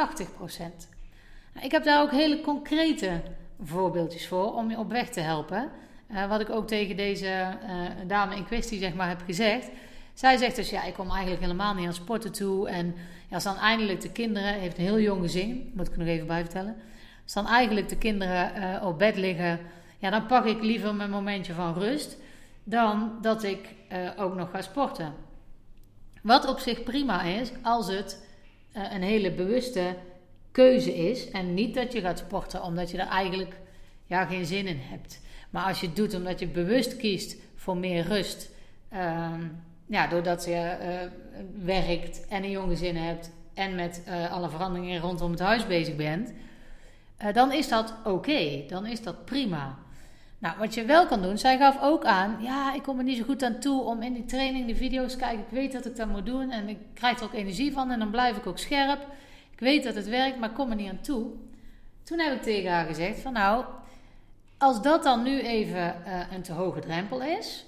Nou, 1.53 1.67
ik 1.67 1.73
heb 1.73 1.85
daar 1.85 2.03
ook 2.03 2.11
hele 2.11 2.41
concrete 2.41 3.21
voorbeeldjes 3.63 4.29
voor 4.29 4.55
om 4.55 4.71
je 4.71 4.79
op 4.79 4.91
weg 4.91 5.09
te 5.09 5.21
helpen. 5.21 5.71
Uh, 6.11 6.29
wat 6.29 6.41
ik 6.41 6.51
ook 6.51 6.67
tegen 6.67 6.97
deze 6.97 7.59
dame 8.07 8.37
in 8.37 8.45
kwestie 8.45 8.79
zeg 8.79 8.95
maar, 8.95 9.09
heb 9.09 9.23
gezegd. 9.27 9.71
Zij 10.19 10.37
zegt 10.37 10.57
dus, 10.57 10.71
ja, 10.71 10.85
ik 10.85 10.95
kom 10.95 11.11
eigenlijk 11.11 11.41
helemaal 11.41 11.75
niet 11.75 11.87
aan 11.87 11.95
sporten 11.95 12.33
toe. 12.33 12.69
En 12.69 12.95
ja, 13.29 13.35
als 13.35 13.45
dan 13.45 13.57
eindelijk 13.57 14.01
de 14.01 14.13
kinderen, 14.13 14.55
heeft 14.55 14.79
een 14.79 14.85
heel 14.85 15.01
jong 15.01 15.21
gezin, 15.21 15.73
moet 15.75 15.89
ik 15.89 15.97
nog 15.97 16.07
even 16.07 16.27
bij 16.27 16.41
vertellen. 16.41 16.77
Als 17.25 17.33
dan 17.33 17.47
eigenlijk 17.47 17.89
de 17.89 17.99
kinderen 17.99 18.53
uh, 18.57 18.87
op 18.87 18.99
bed 18.99 19.17
liggen, 19.17 19.61
ja, 19.99 20.11
dan 20.11 20.27
pak 20.27 20.45
ik 20.45 20.63
liever 20.63 20.95
mijn 20.95 21.11
momentje 21.11 21.53
van 21.53 21.75
rust 21.75 22.17
dan 22.65 23.13
dat 23.23 23.43
ik 23.43 23.75
ook 24.17 24.35
nog 24.35 24.51
ga 24.51 24.63
sporten. 24.63 25.15
Wat 26.23 26.49
op 26.49 26.59
zich 26.59 26.83
prima 26.83 27.23
is, 27.23 27.51
als 27.63 27.89
het 27.89 28.27
een 28.73 29.03
hele 29.03 29.33
bewuste 29.33 29.97
keuze 30.53 30.95
is. 30.95 31.31
En 31.31 31.55
niet 31.55 31.75
dat 31.75 31.93
je 31.93 32.01
gaat 32.01 32.19
sporten 32.19 32.63
omdat 32.63 32.91
je 32.91 32.99
er 32.99 33.09
eigenlijk 33.09 33.57
ja, 34.07 34.25
geen 34.25 34.47
zin 34.47 34.67
in 34.67 34.81
hebt. 34.81 35.21
Maar 35.51 35.65
als 35.65 35.81
je 35.81 35.87
het 35.87 35.97
doet 35.97 36.15
omdat 36.15 36.39
je 36.39 36.47
bewust 36.47 36.97
kiest 36.97 37.37
voor 37.57 37.77
meer 37.77 38.03
rust. 38.07 38.51
Uh, 38.93 39.33
ja, 39.89 40.07
doordat 40.07 40.45
je 40.45 40.77
uh, 40.83 41.65
werkt 41.65 42.27
en 42.29 42.45
een 42.45 42.51
jong 42.51 42.71
gezin 42.71 42.97
hebt. 42.97 43.31
En 43.55 43.75
met 43.75 44.03
uh, 44.09 44.33
alle 44.33 44.51
veranderingen 44.51 45.01
rondom 45.01 45.31
het 45.31 45.41
huis 45.41 45.67
bezig 45.67 45.97
bent. 45.97 46.33
Eh, 47.17 47.33
dan 47.35 47.53
is 47.53 47.69
dat 47.69 47.95
oké. 48.05 48.65
Dan 48.69 48.87
is 48.87 49.03
dat 49.03 49.25
prima. 49.25 49.79
Nou, 50.39 50.59
wat 50.59 50.75
je 50.75 50.85
wel 50.85 51.07
kan 51.07 51.23
doen, 51.23 51.39
zij 51.39 51.59
gaf 51.59 51.83
ook 51.83 52.05
aan, 52.05 52.37
ja, 52.41 52.75
ik 52.75 52.83
kom 52.83 52.99
er 52.99 53.05
niet 53.05 53.19
zo 53.19 53.25
goed 53.25 53.43
aan 53.43 53.59
toe 53.59 53.83
om 53.83 54.03
in 54.03 54.13
die 54.13 54.25
training 54.25 54.67
de 54.67 54.77
video's 54.77 55.13
te 55.13 55.19
kijken. 55.19 55.39
Ik 55.39 55.51
weet 55.51 55.73
dat 55.73 55.87
ik 55.87 55.97
dat 55.97 56.09
moet 56.09 56.27
doen 56.27 56.51
en 56.51 56.69
ik 56.69 56.79
krijg 56.95 57.19
er 57.19 57.25
ook 57.25 57.35
energie 57.35 57.73
van 57.73 57.91
en 57.91 57.99
dan 57.99 58.11
blijf 58.11 58.37
ik 58.37 58.47
ook 58.47 58.59
scherp. 58.59 59.07
Ik 59.51 59.61
weet 59.61 59.85
dat 59.85 59.95
het 59.95 60.09
werkt, 60.09 60.39
maar 60.39 60.49
ik 60.49 60.55
kom 60.55 60.71
er 60.71 60.77
niet 60.77 60.91
aan 60.91 61.01
toe. 61.01 61.27
Toen 62.03 62.19
heb 62.19 62.35
ik 62.35 62.43
tegen 62.43 62.71
haar 62.71 62.87
gezegd 62.87 63.21
van 63.21 63.33
nou, 63.33 63.65
Als 64.59 64.83
dat 64.83 65.03
dan 65.03 65.23
nu 65.23 65.41
even 65.41 65.95
een 66.35 66.43
te 66.43 66.53
hoge 66.53 66.81
drempel 66.81 67.23
is, 67.23 67.65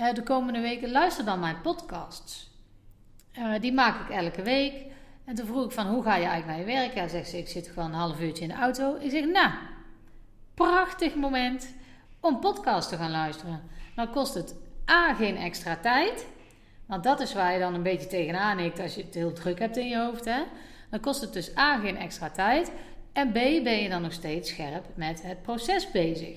uh, 0.00 0.14
de 0.14 0.22
komende 0.22 0.60
weken 0.60 0.90
luister 0.90 1.24
dan 1.24 1.40
mijn 1.40 1.60
podcasts. 1.60 2.50
Uh, 3.38 3.60
die 3.60 3.72
maak 3.72 4.00
ik 4.00 4.16
elke 4.16 4.42
week. 4.42 4.84
En 5.24 5.34
toen 5.34 5.46
vroeg 5.46 5.64
ik 5.64 5.72
van, 5.72 5.86
hoe 5.86 6.02
ga 6.02 6.16
je 6.16 6.24
eigenlijk 6.24 6.46
naar 6.46 6.58
je 6.58 6.80
werk? 6.80 6.94
Ja, 6.94 7.08
zegt 7.08 7.28
ze, 7.28 7.38
ik 7.38 7.48
zit 7.48 7.66
gewoon 7.68 7.88
een 7.88 7.98
half 7.98 8.20
uurtje 8.20 8.42
in 8.42 8.48
de 8.48 8.54
auto. 8.54 8.96
Ik 9.00 9.10
zeg, 9.10 9.24
nou, 9.24 9.50
prachtig 10.54 11.14
moment 11.14 11.74
om 12.20 12.40
podcast 12.40 12.88
te 12.88 12.96
gaan 12.96 13.10
luisteren. 13.10 13.62
Dan 13.94 14.10
kost 14.10 14.34
het 14.34 14.54
A, 14.90 15.14
geen 15.14 15.36
extra 15.36 15.76
tijd. 15.76 16.26
Want 16.86 17.04
dat 17.04 17.20
is 17.20 17.34
waar 17.34 17.52
je 17.52 17.58
dan 17.58 17.74
een 17.74 17.82
beetje 17.82 18.06
tegenaan 18.06 18.58
hikt 18.58 18.80
als 18.80 18.94
je 18.94 19.02
het 19.02 19.14
heel 19.14 19.32
druk 19.32 19.58
hebt 19.58 19.76
in 19.76 19.88
je 19.88 19.98
hoofd. 19.98 20.24
Hè? 20.24 20.42
Dan 20.90 21.00
kost 21.00 21.20
het 21.20 21.32
dus 21.32 21.56
A, 21.56 21.78
geen 21.78 21.96
extra 21.96 22.30
tijd. 22.30 22.72
En 23.12 23.28
B, 23.28 23.34
ben 23.34 23.82
je 23.82 23.88
dan 23.88 24.02
nog 24.02 24.12
steeds 24.12 24.50
scherp 24.50 24.84
met 24.94 25.22
het 25.22 25.42
proces 25.42 25.90
bezig. 25.90 26.36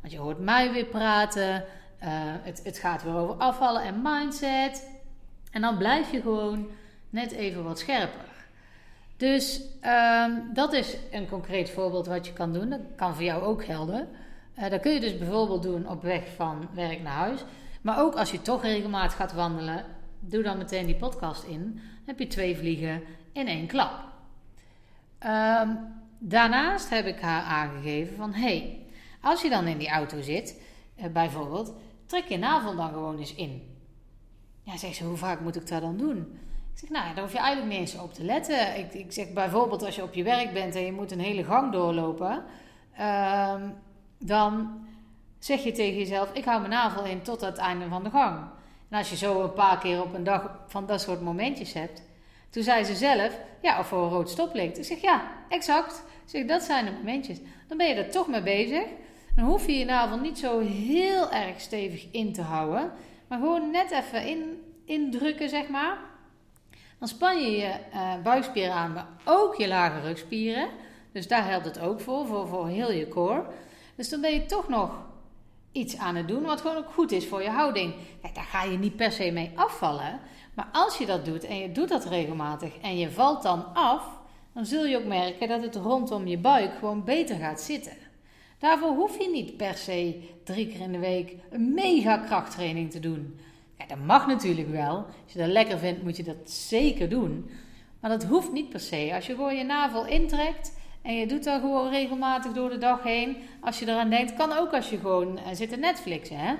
Want 0.00 0.12
je 0.12 0.18
hoort 0.18 0.38
mij 0.38 0.72
weer 0.72 0.84
praten. 0.84 1.64
Uh, 2.02 2.08
het, 2.42 2.60
het 2.64 2.78
gaat 2.78 3.02
weer 3.02 3.14
over 3.14 3.34
afvallen 3.34 3.82
en 3.82 4.02
mindset. 4.02 4.88
En 5.50 5.60
dan 5.60 5.76
blijf 5.76 6.12
je 6.12 6.20
gewoon 6.20 6.66
net 7.10 7.32
even 7.32 7.64
wat 7.64 7.78
scherper. 7.78 8.24
Dus 9.16 9.60
um, 9.84 10.50
dat 10.54 10.72
is 10.72 10.96
een 11.10 11.28
concreet 11.28 11.70
voorbeeld 11.70 12.06
wat 12.06 12.26
je 12.26 12.32
kan 12.32 12.52
doen. 12.52 12.70
Dat 12.70 12.80
kan 12.96 13.14
voor 13.14 13.24
jou 13.24 13.42
ook 13.42 13.64
gelden. 13.64 14.08
Uh, 14.58 14.70
dat 14.70 14.80
kun 14.80 14.92
je 14.92 15.00
dus 15.00 15.18
bijvoorbeeld 15.18 15.62
doen 15.62 15.88
op 15.88 16.02
weg 16.02 16.22
van 16.34 16.68
werk 16.74 17.02
naar 17.02 17.12
huis. 17.12 17.44
Maar 17.80 18.00
ook 18.00 18.14
als 18.14 18.30
je 18.30 18.42
toch 18.42 18.62
regelmatig 18.62 19.16
gaat 19.16 19.32
wandelen, 19.32 19.84
doe 20.20 20.42
dan 20.42 20.58
meteen 20.58 20.86
die 20.86 20.96
podcast 20.96 21.44
in. 21.44 21.62
Dan 21.62 21.82
heb 22.04 22.18
je 22.18 22.26
twee 22.26 22.56
vliegen 22.56 23.02
in 23.32 23.46
één 23.46 23.66
klap. 23.66 23.92
Um, 25.26 25.78
daarnaast 26.18 26.90
heb 26.90 27.06
ik 27.06 27.20
haar 27.20 27.42
aangegeven 27.42 28.16
van... 28.16 28.32
hey, 28.32 28.86
als 29.20 29.42
je 29.42 29.50
dan 29.50 29.66
in 29.66 29.78
die 29.78 29.90
auto 29.90 30.20
zit, 30.20 30.60
uh, 30.96 31.06
bijvoorbeeld... 31.06 31.74
trek 32.12 32.28
je 32.28 32.38
navel 32.38 32.76
dan 32.76 32.88
gewoon 32.88 33.18
eens 33.18 33.34
in. 33.34 33.76
Ja, 34.62 34.76
zegt 34.76 34.96
ze, 34.96 35.04
hoe 35.04 35.16
vaak 35.16 35.40
moet 35.40 35.56
ik 35.56 35.68
dat 35.68 35.80
dan 35.80 35.96
doen? 35.96 36.18
Ik 36.72 36.78
zeg, 36.78 36.90
nou, 36.90 37.14
daar 37.14 37.24
hoef 37.24 37.32
je 37.32 37.38
eigenlijk 37.38 37.70
niet 37.70 37.80
eens 37.80 38.02
op 38.02 38.14
te 38.14 38.24
letten. 38.24 38.78
Ik, 38.78 38.94
ik 38.94 39.12
zeg 39.12 39.32
bijvoorbeeld 39.32 39.82
als 39.82 39.96
je 39.96 40.02
op 40.02 40.14
je 40.14 40.22
werk 40.22 40.52
bent 40.52 40.74
en 40.74 40.84
je 40.84 40.92
moet 40.92 41.10
een 41.12 41.20
hele 41.20 41.44
gang 41.44 41.72
doorlopen... 41.72 42.44
Um, 43.00 43.74
dan 44.18 44.84
zeg 45.38 45.62
je 45.62 45.72
tegen 45.72 45.98
jezelf: 45.98 46.32
Ik 46.32 46.44
hou 46.44 46.58
mijn 46.58 46.72
navel 46.72 47.04
in 47.04 47.22
tot 47.22 47.40
het 47.40 47.58
einde 47.58 47.88
van 47.88 48.04
de 48.04 48.10
gang. 48.10 48.38
En 48.88 48.98
als 48.98 49.10
je 49.10 49.16
zo 49.16 49.42
een 49.42 49.52
paar 49.52 49.78
keer 49.78 50.02
op 50.02 50.14
een 50.14 50.24
dag 50.24 50.58
van 50.66 50.86
dat 50.86 51.00
soort 51.00 51.20
momentjes 51.20 51.72
hebt. 51.72 52.02
Toen 52.50 52.62
zei 52.62 52.84
ze 52.84 52.94
zelf: 52.94 53.38
Ja, 53.60 53.78
of 53.78 53.86
voor 53.86 54.02
een 54.02 54.08
rood 54.08 54.30
stoplicht. 54.30 54.78
Ik 54.78 54.84
zeg: 54.84 55.00
Ja, 55.00 55.22
exact. 55.48 56.04
Zeg: 56.24 56.46
Dat 56.46 56.62
zijn 56.62 56.84
de 56.84 56.92
momentjes. 56.92 57.38
Dan 57.68 57.76
ben 57.76 57.88
je 57.88 57.94
er 57.94 58.10
toch 58.10 58.28
mee 58.28 58.42
bezig. 58.42 58.84
Dan 59.36 59.44
hoef 59.44 59.66
je 59.66 59.78
je 59.78 59.84
navel 59.84 60.18
niet 60.18 60.38
zo 60.38 60.58
heel 60.58 61.30
erg 61.30 61.60
stevig 61.60 62.06
in 62.10 62.32
te 62.32 62.42
houden. 62.42 62.92
Maar 63.28 63.38
gewoon 63.38 63.70
net 63.70 63.90
even 63.90 64.26
in, 64.26 64.62
indrukken, 64.84 65.48
zeg 65.48 65.68
maar. 65.68 65.98
Dan 66.98 67.08
span 67.08 67.42
je 67.42 67.50
je 67.50 67.74
uh, 67.94 68.14
buikspieren 68.22 68.74
aan, 68.74 68.92
maar 68.92 69.06
ook 69.24 69.54
je 69.54 69.68
lage 69.68 70.00
rugspieren. 70.00 70.68
Dus 71.12 71.28
daar 71.28 71.48
helpt 71.48 71.64
het 71.64 71.80
ook 71.80 72.00
voor, 72.00 72.26
voor, 72.26 72.48
voor 72.48 72.68
heel 72.68 72.92
je 72.92 73.08
core. 73.08 73.44
Dus 73.94 74.08
dan 74.08 74.20
ben 74.20 74.32
je 74.32 74.46
toch 74.46 74.68
nog 74.68 74.90
iets 75.72 75.98
aan 75.98 76.16
het 76.16 76.28
doen 76.28 76.42
wat 76.42 76.60
gewoon 76.60 76.76
ook 76.76 76.92
goed 76.92 77.12
is 77.12 77.26
voor 77.28 77.42
je 77.42 77.50
houding. 77.50 77.94
Daar 78.34 78.44
ga 78.44 78.62
je 78.62 78.78
niet 78.78 78.96
per 78.96 79.12
se 79.12 79.30
mee 79.30 79.52
afvallen. 79.54 80.20
Maar 80.54 80.68
als 80.72 80.98
je 80.98 81.06
dat 81.06 81.24
doet 81.24 81.44
en 81.44 81.58
je 81.58 81.72
doet 81.72 81.88
dat 81.88 82.04
regelmatig 82.04 82.78
en 82.82 82.98
je 82.98 83.10
valt 83.10 83.42
dan 83.42 83.74
af, 83.74 84.04
dan 84.54 84.66
zul 84.66 84.84
je 84.84 84.96
ook 84.96 85.04
merken 85.04 85.48
dat 85.48 85.62
het 85.62 85.76
rondom 85.76 86.26
je 86.26 86.38
buik 86.38 86.74
gewoon 86.78 87.04
beter 87.04 87.36
gaat 87.36 87.60
zitten. 87.60 88.01
Daarvoor 88.62 88.88
hoef 88.88 89.18
je 89.18 89.30
niet 89.30 89.56
per 89.56 89.74
se 89.74 90.28
drie 90.44 90.66
keer 90.66 90.80
in 90.80 90.92
de 90.92 90.98
week 90.98 91.34
een 91.50 91.74
mega 91.74 92.16
krachttraining 92.16 92.90
te 92.90 93.00
doen. 93.00 93.38
Ja, 93.78 93.86
dat 93.86 93.98
mag 93.98 94.26
natuurlijk 94.26 94.70
wel. 94.70 94.96
Als 94.96 95.32
je 95.32 95.38
dat 95.38 95.48
lekker 95.48 95.78
vindt, 95.78 96.02
moet 96.02 96.16
je 96.16 96.22
dat 96.22 96.50
zeker 96.50 97.08
doen. 97.08 97.50
Maar 98.00 98.10
dat 98.10 98.24
hoeft 98.24 98.52
niet 98.52 98.68
per 98.68 98.80
se. 98.80 99.10
Als 99.14 99.26
je 99.26 99.34
gewoon 99.34 99.56
je 99.56 99.64
navel 99.64 100.06
intrekt 100.06 100.78
en 101.02 101.14
je 101.14 101.26
doet 101.26 101.44
dat 101.44 101.60
gewoon 101.60 101.90
regelmatig 101.90 102.52
door 102.52 102.70
de 102.70 102.78
dag 102.78 103.02
heen. 103.02 103.36
Als 103.60 103.78
je 103.78 103.88
eraan 103.88 104.10
denkt, 104.10 104.34
kan 104.34 104.52
ook 104.52 104.72
als 104.72 104.90
je 104.90 104.98
gewoon 104.98 105.38
uh, 105.38 105.42
zit 105.52 105.68
te 105.68 105.76
Netflixen, 105.76 106.36
hè. 106.36 106.54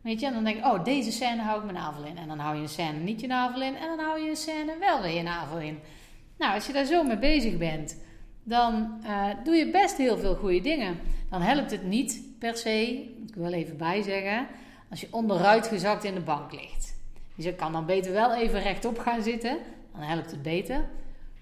Weet 0.00 0.20
je, 0.20 0.26
en 0.26 0.32
dan 0.32 0.44
denk 0.44 0.56
je, 0.56 0.64
oh, 0.64 0.84
deze 0.84 1.12
scène 1.12 1.42
hou 1.42 1.58
ik 1.58 1.64
mijn 1.64 1.76
navel 1.76 2.04
in. 2.04 2.16
En 2.16 2.28
dan 2.28 2.38
hou 2.38 2.56
je 2.56 2.62
een 2.62 2.68
scène 2.68 2.98
niet 2.98 3.20
je 3.20 3.26
navel 3.26 3.62
in. 3.62 3.76
En 3.76 3.96
dan 3.96 4.06
hou 4.06 4.22
je 4.22 4.30
een 4.30 4.36
scène 4.36 4.78
wel 4.78 5.02
weer 5.02 5.14
je 5.14 5.22
navel 5.22 5.58
in. 5.58 5.78
Nou, 6.38 6.54
als 6.54 6.66
je 6.66 6.72
daar 6.72 6.84
zo 6.84 7.02
mee 7.02 7.18
bezig 7.18 7.56
bent, 7.56 8.03
dan 8.44 9.00
uh, 9.04 9.26
doe 9.44 9.54
je 9.54 9.70
best 9.70 9.96
heel 9.96 10.18
veel 10.18 10.34
goede 10.34 10.60
dingen. 10.60 10.98
Dan 11.30 11.40
helpt 11.40 11.70
het 11.70 11.82
niet 11.82 12.22
per 12.38 12.56
se, 12.56 12.92
ik 13.26 13.34
wil 13.34 13.52
even 13.52 13.76
bijzeggen, 13.76 14.46
als 14.90 15.00
je 15.00 15.08
onderuit 15.10 15.66
gezakt 15.66 16.04
in 16.04 16.14
de 16.14 16.20
bank 16.20 16.52
ligt. 16.52 16.96
Dus 17.36 17.44
je 17.44 17.54
kan 17.54 17.72
dan 17.72 17.86
beter 17.86 18.12
wel 18.12 18.34
even 18.34 18.62
rechtop 18.62 18.98
gaan 18.98 19.22
zitten. 19.22 19.58
Dan 19.92 20.02
helpt 20.02 20.30
het 20.30 20.42
beter. 20.42 20.88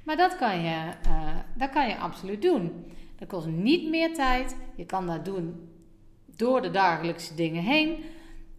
Maar 0.03 0.17
dat 0.17 0.37
kan 0.37 0.61
je, 0.61 0.93
uh, 1.07 1.37
dat 1.55 1.71
kan 1.71 1.89
je 1.89 1.97
absoluut 1.97 2.43
doen. 2.43 2.93
Dat 3.19 3.29
kost 3.29 3.47
niet 3.47 3.89
meer 3.89 4.15
tijd. 4.15 4.57
Je 4.75 4.87
kan 4.87 5.07
dat 5.07 5.25
doen 5.25 5.71
door 6.37 6.63
de 6.63 6.71
dagelijkse 6.71 7.35
dingen 7.35 7.63
heen. 7.63 8.05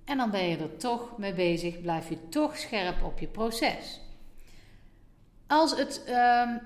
En 0.05 0.17
dan 0.17 0.31
ben 0.31 0.43
je 0.43 0.57
er 0.57 0.77
toch 0.77 1.17
mee 1.17 1.33
bezig. 1.33 1.81
Blijf 1.81 2.09
je 2.09 2.29
toch 2.29 2.57
scherp 2.57 3.03
op 3.03 3.19
je 3.19 3.27
proces. 3.27 4.01
Als 5.47 5.77
het 5.77 6.03
um, 6.07 6.61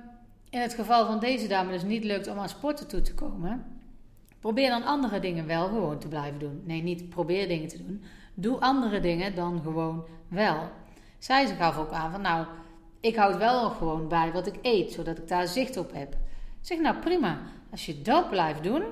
in 0.58 0.64
het 0.64 0.74
geval 0.74 1.06
van 1.06 1.20
deze 1.20 1.48
dame 1.48 1.72
dus 1.72 1.84
niet 1.84 2.04
lukt 2.04 2.28
om 2.28 2.38
aan 2.38 2.50
sporten 2.50 2.88
toe 2.88 3.02
te 3.02 3.14
komen, 3.14 3.66
probeer 4.40 4.70
dan 4.70 4.84
andere 4.84 5.20
dingen 5.20 5.48
wel 5.48 5.68
gewoon 5.68 6.00
te 6.00 6.08
blijven 6.08 6.40
doen. 6.40 6.62
Nee, 6.66 6.84
niet 6.84 7.10
probeer 7.10 7.48
dingen 7.48 7.68
te 7.68 7.86
doen. 7.86 8.04
Doe 8.34 8.60
andere 8.60 9.00
dingen 9.00 9.36
dan 9.36 9.62
gewoon 9.64 10.06
wel. 10.28 10.70
Zij 11.20 11.48
gaf 11.48 11.78
ook 11.78 11.92
aan 11.92 12.12
van 12.12 12.22
nou 12.22 12.46
ik 13.00 13.16
houd 13.16 13.38
wel 13.38 13.70
gewoon 13.70 14.08
bij 14.08 14.32
wat 14.32 14.48
ik 14.48 14.56
eet, 14.62 14.92
zodat 14.92 15.18
ik 15.18 15.28
daar 15.28 15.48
zicht 15.48 15.78
op 15.78 15.94
heb. 15.94 16.16
zeg 16.62 16.80
nou 16.80 16.96
prima, 16.98 17.42
als 17.72 17.86
je 17.86 18.02
dat 18.02 18.30
blijft 18.30 18.64
doen 18.64 18.84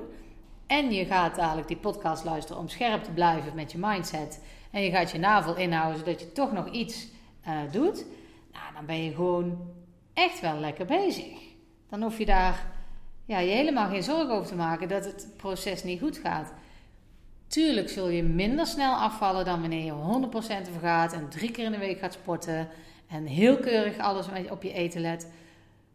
en 0.68 0.92
je 0.92 1.06
gaat 1.06 1.36
dadelijk 1.36 1.68
die 1.68 1.78
podcast 1.78 2.24
luisteren 2.24 2.62
om 2.62 2.70
scherp 2.70 3.04
te 3.04 3.12
blijven 3.12 3.56
met 3.56 3.72
je 3.72 3.78
mindset 3.78 4.44
en 4.72 4.82
je 4.82 4.90
gaat 4.90 5.12
je 5.12 5.18
navel 5.18 5.56
inhouden 5.56 6.00
zodat 6.00 6.20
je 6.20 6.32
toch 6.32 6.52
nog 6.52 6.70
iets 6.70 7.08
uh, 7.48 7.72
doet, 7.72 8.06
nou, 8.52 8.74
dan 8.74 8.86
ben 8.86 9.04
je 9.04 9.14
gewoon 9.14 9.58
echt 10.14 10.40
wel 10.40 10.60
lekker 10.60 10.86
bezig. 10.86 11.55
Dan 11.96 12.04
hoef 12.04 12.18
je 12.18 12.26
daar 12.26 12.66
ja, 13.26 13.40
je 13.40 13.52
helemaal 13.52 13.90
geen 13.90 14.04
zorgen 14.04 14.36
over 14.36 14.48
te 14.48 14.56
maken 14.56 14.88
dat 14.88 15.06
het 15.06 15.28
proces 15.38 15.84
niet 15.84 16.00
goed 16.00 16.18
gaat. 16.18 16.54
Tuurlijk 17.48 17.90
zul 17.90 18.10
je 18.10 18.24
minder 18.24 18.68
snel 18.68 18.94
afvallen 18.94 19.46
dan 19.46 19.62
wanneer 19.62 19.86
je 19.86 20.28
100% 20.66 20.72
vergaat 20.72 21.14
en 21.14 21.30
drie 21.30 21.52
keer 21.52 21.66
in 21.66 21.72
de 21.72 21.78
week 21.78 22.00
gaat 22.00 22.14
sporten 22.14 22.68
en 23.08 23.26
heel 23.26 23.58
keurig 23.58 23.98
alles 23.98 24.28
op 24.50 24.64
je 24.64 24.74
eten 24.74 25.02
let. 25.02 25.32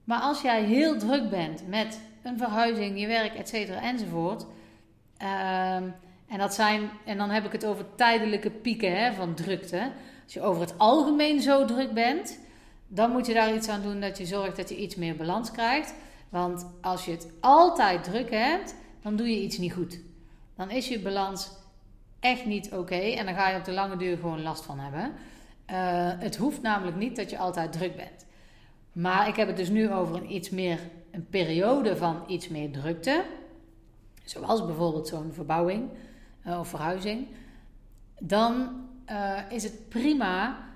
Maar 0.04 0.20
als 0.20 0.42
jij 0.42 0.62
heel 0.62 0.98
druk 0.98 1.30
bent 1.30 1.68
met 1.68 2.00
een 2.22 2.38
verhuizing, 2.38 3.00
je 3.00 3.06
werk, 3.06 3.34
et 3.34 3.48
cetera, 3.48 3.82
enzovoort. 3.82 4.46
Ehm, 5.16 5.84
en, 6.28 6.38
dat 6.38 6.54
zijn, 6.54 6.90
en 7.04 7.18
dan 7.18 7.30
heb 7.30 7.44
ik 7.44 7.52
het 7.52 7.64
over 7.64 7.84
tijdelijke 7.94 8.50
pieken 8.50 8.96
hè, 8.96 9.12
van 9.12 9.34
drukte. 9.34 9.90
Als 10.24 10.32
je 10.32 10.42
over 10.42 10.62
het 10.62 10.78
algemeen 10.78 11.40
zo 11.40 11.64
druk 11.64 11.92
bent, 11.92 12.38
dan 12.92 13.10
moet 13.10 13.26
je 13.26 13.34
daar 13.34 13.54
iets 13.54 13.68
aan 13.68 13.82
doen 13.82 14.00
dat 14.00 14.18
je 14.18 14.26
zorgt 14.26 14.56
dat 14.56 14.68
je 14.68 14.76
iets 14.76 14.94
meer 14.94 15.16
balans 15.16 15.50
krijgt. 15.50 15.94
Want 16.28 16.66
als 16.80 17.04
je 17.04 17.10
het 17.10 17.28
altijd 17.40 18.04
druk 18.04 18.30
hebt, 18.30 18.74
dan 19.02 19.16
doe 19.16 19.28
je 19.28 19.42
iets 19.42 19.58
niet 19.58 19.72
goed. 19.72 20.00
Dan 20.56 20.70
is 20.70 20.88
je 20.88 21.00
balans 21.00 21.50
echt 22.20 22.46
niet 22.46 22.72
oké 22.72 22.94
en 22.94 23.24
dan 23.24 23.34
ga 23.34 23.48
je 23.48 23.58
op 23.58 23.64
de 23.64 23.72
lange 23.72 23.96
duur 23.96 24.16
gewoon 24.16 24.42
last 24.42 24.64
van 24.64 24.78
hebben. 24.78 25.12
Uh, 25.70 26.22
het 26.22 26.36
hoeft 26.36 26.62
namelijk 26.62 26.96
niet 26.96 27.16
dat 27.16 27.30
je 27.30 27.38
altijd 27.38 27.72
druk 27.72 27.96
bent. 27.96 28.26
Maar 28.92 29.28
ik 29.28 29.36
heb 29.36 29.46
het 29.46 29.56
dus 29.56 29.68
nu 29.68 29.92
over 29.92 30.16
een 30.16 30.34
iets 30.34 30.50
meer 30.50 30.78
een 31.10 31.26
periode 31.26 31.96
van 31.96 32.22
iets 32.26 32.48
meer 32.48 32.72
drukte. 32.72 33.24
Zoals 34.24 34.64
bijvoorbeeld 34.64 35.08
zo'n 35.08 35.32
verbouwing 35.32 35.88
uh, 36.46 36.58
of 36.58 36.68
verhuizing. 36.68 37.26
Dan 38.18 38.70
uh, 39.10 39.38
is 39.48 39.62
het 39.62 39.88
prima 39.88 40.69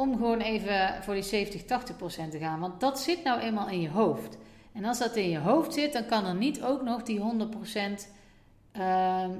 om 0.00 0.16
gewoon 0.16 0.40
even 0.40 1.02
voor 1.02 1.14
die 1.14 1.46
70-80% 1.46 1.60
te 2.30 2.38
gaan. 2.38 2.60
Want 2.60 2.80
dat 2.80 3.00
zit 3.00 3.24
nou 3.24 3.40
eenmaal 3.40 3.68
in 3.68 3.80
je 3.80 3.90
hoofd. 3.90 4.36
En 4.72 4.84
als 4.84 4.98
dat 4.98 5.16
in 5.16 5.28
je 5.28 5.38
hoofd 5.38 5.74
zit, 5.74 5.92
dan 5.92 6.06
kan 6.06 6.26
er 6.26 6.34
niet 6.34 6.62
ook 6.62 6.82
nog 6.82 7.02
die 7.02 7.20
100% 7.20 7.22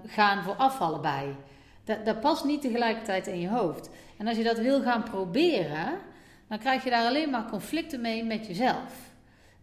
gaan 0.07 0.43
voor 0.43 0.55
afvallen 0.55 1.01
bij. 1.01 1.37
Dat, 1.85 2.05
dat 2.05 2.21
past 2.21 2.45
niet 2.45 2.61
tegelijkertijd 2.61 3.27
in 3.27 3.41
je 3.41 3.49
hoofd. 3.49 3.91
En 4.17 4.27
als 4.27 4.37
je 4.37 4.45
dat 4.45 4.59
wil 4.59 4.83
gaan 4.83 5.03
proberen, 5.03 5.99
dan 6.49 6.59
krijg 6.59 6.85
je 6.85 6.91
daar 6.91 7.07
alleen 7.07 7.31
maar 7.31 7.51
conflicten 7.51 8.01
mee 8.01 8.25
met 8.25 8.47
jezelf. 8.47 9.11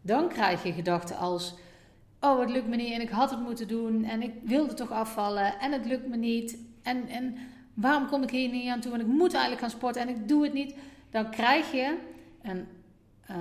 Dan 0.01 0.27
krijg 0.27 0.63
je 0.63 0.73
gedachten 0.73 1.17
als: 1.17 1.55
Oh, 2.19 2.39
het 2.39 2.49
lukt 2.49 2.67
me 2.67 2.75
niet 2.75 2.93
en 2.93 3.01
ik 3.01 3.09
had 3.09 3.29
het 3.29 3.39
moeten 3.39 3.67
doen 3.67 4.03
en 4.03 4.21
ik 4.21 4.33
wilde 4.43 4.73
toch 4.73 4.91
afvallen 4.91 5.59
en 5.59 5.71
het 5.71 5.85
lukt 5.85 6.07
me 6.07 6.17
niet. 6.17 6.57
En, 6.83 7.07
en 7.07 7.37
waarom 7.77 8.07
kom 8.07 8.23
ik 8.23 8.29
hier 8.29 8.49
niet 8.49 8.69
aan 8.69 8.79
toe? 8.79 8.91
Want 8.91 9.03
ik 9.03 9.09
moet 9.09 9.33
eigenlijk 9.33 9.61
gaan 9.61 9.69
sporten 9.69 10.01
en 10.01 10.09
ik 10.09 10.27
doe 10.27 10.43
het 10.43 10.53
niet. 10.53 10.75
Dan 11.09 11.29
krijg 11.29 11.71
je 11.71 11.97
een 12.41 12.67
uh, 13.31 13.35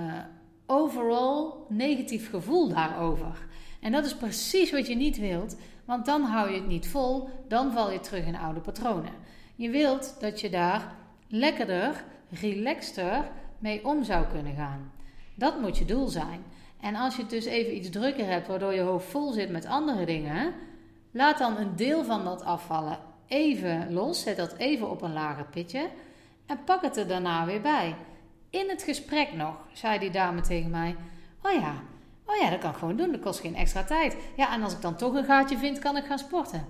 overall 0.65 1.53
negatief 1.67 2.29
gevoel 2.29 2.67
daarover. 2.67 3.47
En 3.79 3.91
dat 3.91 4.05
is 4.05 4.15
precies 4.15 4.71
wat 4.71 4.87
je 4.87 4.95
niet 4.95 5.17
wilt, 5.17 5.57
want 5.85 6.05
dan 6.05 6.21
hou 6.21 6.49
je 6.49 6.55
het 6.55 6.67
niet 6.67 6.87
vol, 6.87 7.29
dan 7.47 7.71
val 7.71 7.91
je 7.91 7.99
terug 7.99 8.25
in 8.25 8.35
oude 8.35 8.59
patronen. 8.59 9.13
Je 9.55 9.69
wilt 9.69 10.15
dat 10.19 10.41
je 10.41 10.49
daar 10.49 10.95
lekkerder, 11.27 12.03
relaxter 12.29 13.29
mee 13.59 13.85
om 13.85 14.03
zou 14.03 14.25
kunnen 14.25 14.55
gaan. 14.55 14.91
Dat 15.35 15.61
moet 15.61 15.77
je 15.77 15.85
doel 15.85 16.07
zijn. 16.07 16.43
En 16.81 16.95
als 16.95 17.15
je 17.15 17.21
het 17.21 17.31
dus 17.31 17.45
even 17.45 17.75
iets 17.75 17.89
drukker 17.89 18.25
hebt, 18.25 18.47
waardoor 18.47 18.73
je 18.73 18.81
hoofd 18.81 19.07
vol 19.07 19.31
zit 19.31 19.49
met 19.49 19.65
andere 19.65 20.05
dingen, 20.05 20.53
laat 21.11 21.37
dan 21.37 21.57
een 21.57 21.75
deel 21.75 22.03
van 22.03 22.23
dat 22.23 22.43
afvallen 22.43 22.99
even 23.27 23.93
los, 23.93 24.21
zet 24.21 24.37
dat 24.37 24.55
even 24.57 24.89
op 24.89 25.01
een 25.01 25.13
lager 25.13 25.45
pitje 25.45 25.89
en 26.45 26.63
pak 26.63 26.81
het 26.81 26.97
er 26.97 27.07
daarna 27.07 27.45
weer 27.45 27.61
bij. 27.61 27.95
In 28.49 28.69
het 28.69 28.83
gesprek 28.83 29.33
nog, 29.33 29.55
zei 29.73 29.99
die 29.99 30.09
dame 30.09 30.41
tegen 30.41 30.69
mij: 30.69 30.95
Oh 31.41 31.51
ja, 31.51 31.73
oh 32.25 32.35
ja, 32.35 32.49
dat 32.49 32.59
kan 32.59 32.69
ik 32.69 32.77
gewoon 32.77 32.97
doen, 32.97 33.11
dat 33.11 33.21
kost 33.21 33.39
geen 33.39 33.55
extra 33.55 33.83
tijd. 33.83 34.17
Ja, 34.35 34.53
en 34.53 34.63
als 34.63 34.73
ik 34.73 34.81
dan 34.81 34.95
toch 34.95 35.13
een 35.13 35.25
gaatje 35.25 35.57
vind, 35.57 35.79
kan 35.79 35.97
ik 35.97 36.05
gaan 36.05 36.19
sporten. 36.19 36.65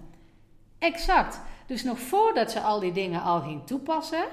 Exact. 0.80 1.42
Dus 1.66 1.84
nog 1.84 2.00
voordat 2.00 2.52
ze 2.52 2.60
al 2.60 2.80
die 2.80 2.92
dingen 2.92 3.22
al 3.22 3.42
ging 3.42 3.66
toepassen, 3.66 4.26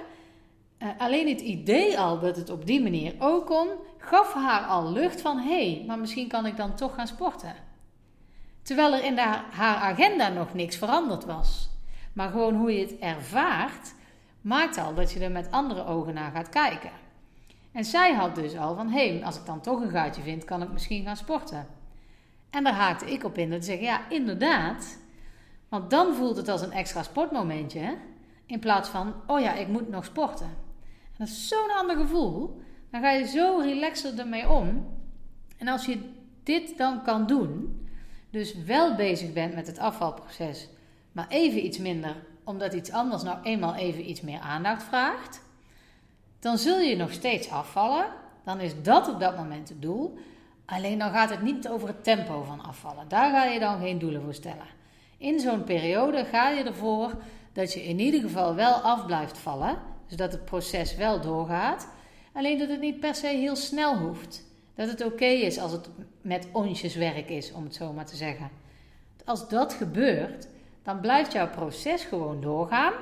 uh, 0.78 0.88
alleen 0.98 1.28
het 1.28 1.40
idee 1.40 1.98
al 1.98 2.18
dat 2.18 2.36
het 2.36 2.50
op 2.50 2.66
die 2.66 2.82
manier 2.82 3.14
ook 3.18 3.46
kon, 3.46 3.68
gaf 3.98 4.34
haar 4.34 4.66
al 4.66 4.92
lucht 4.92 5.20
van 5.20 5.38
hé, 5.38 5.74
hey, 5.74 5.84
maar 5.86 5.98
misschien 5.98 6.28
kan 6.28 6.46
ik 6.46 6.56
dan 6.56 6.74
toch 6.74 6.94
gaan 6.94 7.06
sporten. 7.06 7.54
Terwijl 8.62 8.94
er 8.94 9.04
in 9.04 9.18
haar 9.18 9.76
agenda 9.76 10.28
nog 10.28 10.54
niks 10.54 10.76
veranderd 10.76 11.24
was. 11.24 11.68
Maar 12.14 12.30
gewoon 12.30 12.54
hoe 12.54 12.72
je 12.72 12.80
het 12.80 12.98
ervaart, 12.98 13.94
maakt 14.40 14.78
al 14.78 14.94
dat 14.94 15.12
je 15.12 15.20
er 15.20 15.30
met 15.30 15.50
andere 15.50 15.84
ogen 15.84 16.14
naar 16.14 16.30
gaat 16.30 16.48
kijken. 16.48 16.90
En 17.72 17.84
zij 17.84 18.14
had 18.14 18.34
dus 18.34 18.56
al 18.56 18.74
van 18.74 18.88
hé, 18.88 19.20
als 19.24 19.36
ik 19.36 19.46
dan 19.46 19.60
toch 19.60 19.80
een 19.80 19.90
gaatje 19.90 20.22
vind, 20.22 20.44
kan 20.44 20.62
ik 20.62 20.72
misschien 20.72 21.04
gaan 21.04 21.16
sporten. 21.16 21.66
En 22.50 22.64
daar 22.64 22.72
haakte 22.72 23.12
ik 23.12 23.24
op 23.24 23.38
in 23.38 23.50
dat 23.50 23.60
te 23.60 23.66
zeggen 23.66 23.84
ja, 23.86 24.08
inderdaad. 24.08 24.98
Want 25.68 25.90
dan 25.90 26.14
voelt 26.14 26.36
het 26.36 26.48
als 26.48 26.62
een 26.62 26.72
extra 26.72 27.02
sportmomentje. 27.02 27.96
In 28.46 28.58
plaats 28.58 28.88
van, 28.88 29.14
oh 29.26 29.40
ja, 29.40 29.54
ik 29.54 29.68
moet 29.68 29.88
nog 29.88 30.04
sporten. 30.04 30.56
Dat 31.18 31.28
is 31.28 31.48
zo'n 31.48 31.76
ander 31.78 31.96
gevoel. 31.96 32.60
Dan 32.90 33.00
ga 33.00 33.10
je 33.10 33.26
zo 33.26 33.58
relaxer 33.62 34.18
ermee 34.18 34.48
om. 34.48 34.86
En 35.56 35.68
als 35.68 35.86
je 35.86 35.98
dit 36.42 36.78
dan 36.78 37.02
kan 37.02 37.26
doen, 37.26 37.82
dus 38.30 38.54
wel 38.54 38.94
bezig 38.94 39.32
bent 39.32 39.54
met 39.54 39.66
het 39.66 39.78
afvalproces, 39.78 40.68
maar 41.14 41.28
even 41.28 41.64
iets 41.64 41.78
minder, 41.78 42.16
omdat 42.44 42.72
iets 42.72 42.90
anders 42.90 43.22
nou 43.22 43.38
eenmaal 43.42 43.74
even 43.74 44.10
iets 44.10 44.20
meer 44.20 44.38
aandacht 44.38 44.82
vraagt, 44.82 45.40
dan 46.40 46.58
zul 46.58 46.80
je 46.80 46.96
nog 46.96 47.12
steeds 47.12 47.50
afvallen. 47.50 48.06
Dan 48.44 48.60
is 48.60 48.82
dat 48.82 49.08
op 49.08 49.20
dat 49.20 49.36
moment 49.36 49.68
het 49.68 49.82
doel. 49.82 50.18
Alleen 50.64 50.98
dan 50.98 51.10
gaat 51.10 51.30
het 51.30 51.42
niet 51.42 51.68
over 51.68 51.88
het 51.88 52.04
tempo 52.04 52.42
van 52.42 52.64
afvallen. 52.64 53.08
Daar 53.08 53.30
ga 53.30 53.44
je 53.44 53.58
dan 53.58 53.80
geen 53.80 53.98
doelen 53.98 54.22
voor 54.22 54.34
stellen. 54.34 54.66
In 55.18 55.40
zo'n 55.40 55.64
periode 55.64 56.24
ga 56.24 56.50
je 56.50 56.64
ervoor 56.64 57.12
dat 57.52 57.72
je 57.72 57.84
in 57.84 57.98
ieder 57.98 58.20
geval 58.20 58.54
wel 58.54 58.72
af 58.72 59.06
blijft 59.06 59.38
vallen. 59.38 59.78
Dus 60.06 60.16
dat 60.16 60.32
het 60.32 60.44
proces 60.44 60.96
wel 60.96 61.20
doorgaat. 61.20 61.88
Alleen 62.32 62.58
dat 62.58 62.68
het 62.68 62.80
niet 62.80 63.00
per 63.00 63.14
se 63.14 63.26
heel 63.26 63.56
snel 63.56 63.96
hoeft. 63.96 64.44
Dat 64.74 64.88
het 64.88 65.04
oké 65.04 65.24
is 65.24 65.58
als 65.58 65.72
het 65.72 65.88
met 66.22 66.48
onsjeswerk 66.52 67.28
is, 67.28 67.52
om 67.52 67.64
het 67.64 67.74
zo 67.74 67.92
maar 67.92 68.06
te 68.06 68.16
zeggen. 68.16 68.50
Als 69.24 69.48
dat 69.48 69.72
gebeurt, 69.72 70.48
dan 70.84 71.00
blijft 71.00 71.32
jouw 71.32 71.50
proces 71.50 72.04
gewoon 72.04 72.40
doorgaan, 72.40 72.92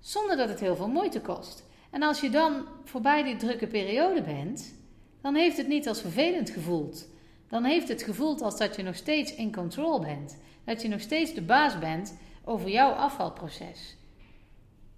zonder 0.00 0.36
dat 0.36 0.48
het 0.48 0.60
heel 0.60 0.76
veel 0.76 0.88
moeite 0.88 1.20
kost. 1.20 1.64
En 1.90 2.02
als 2.02 2.20
je 2.20 2.30
dan 2.30 2.64
voorbij 2.84 3.22
die 3.22 3.36
drukke 3.36 3.66
periode 3.66 4.22
bent, 4.22 4.74
dan 5.20 5.34
heeft 5.34 5.56
het 5.56 5.68
niet 5.68 5.88
als 5.88 6.00
vervelend 6.00 6.50
gevoeld. 6.50 7.08
Dan 7.48 7.64
heeft 7.64 7.88
het 7.88 8.02
gevoeld 8.02 8.42
als 8.42 8.58
dat 8.58 8.76
je 8.76 8.82
nog 8.82 8.94
steeds 8.94 9.34
in 9.34 9.52
control 9.54 10.00
bent. 10.00 10.38
Dat 10.64 10.82
je 10.82 10.88
nog 10.88 11.00
steeds 11.00 11.34
de 11.34 11.42
baas 11.42 11.78
bent 11.78 12.18
over 12.44 12.68
jouw 12.68 12.90
afvalproces 12.90 13.96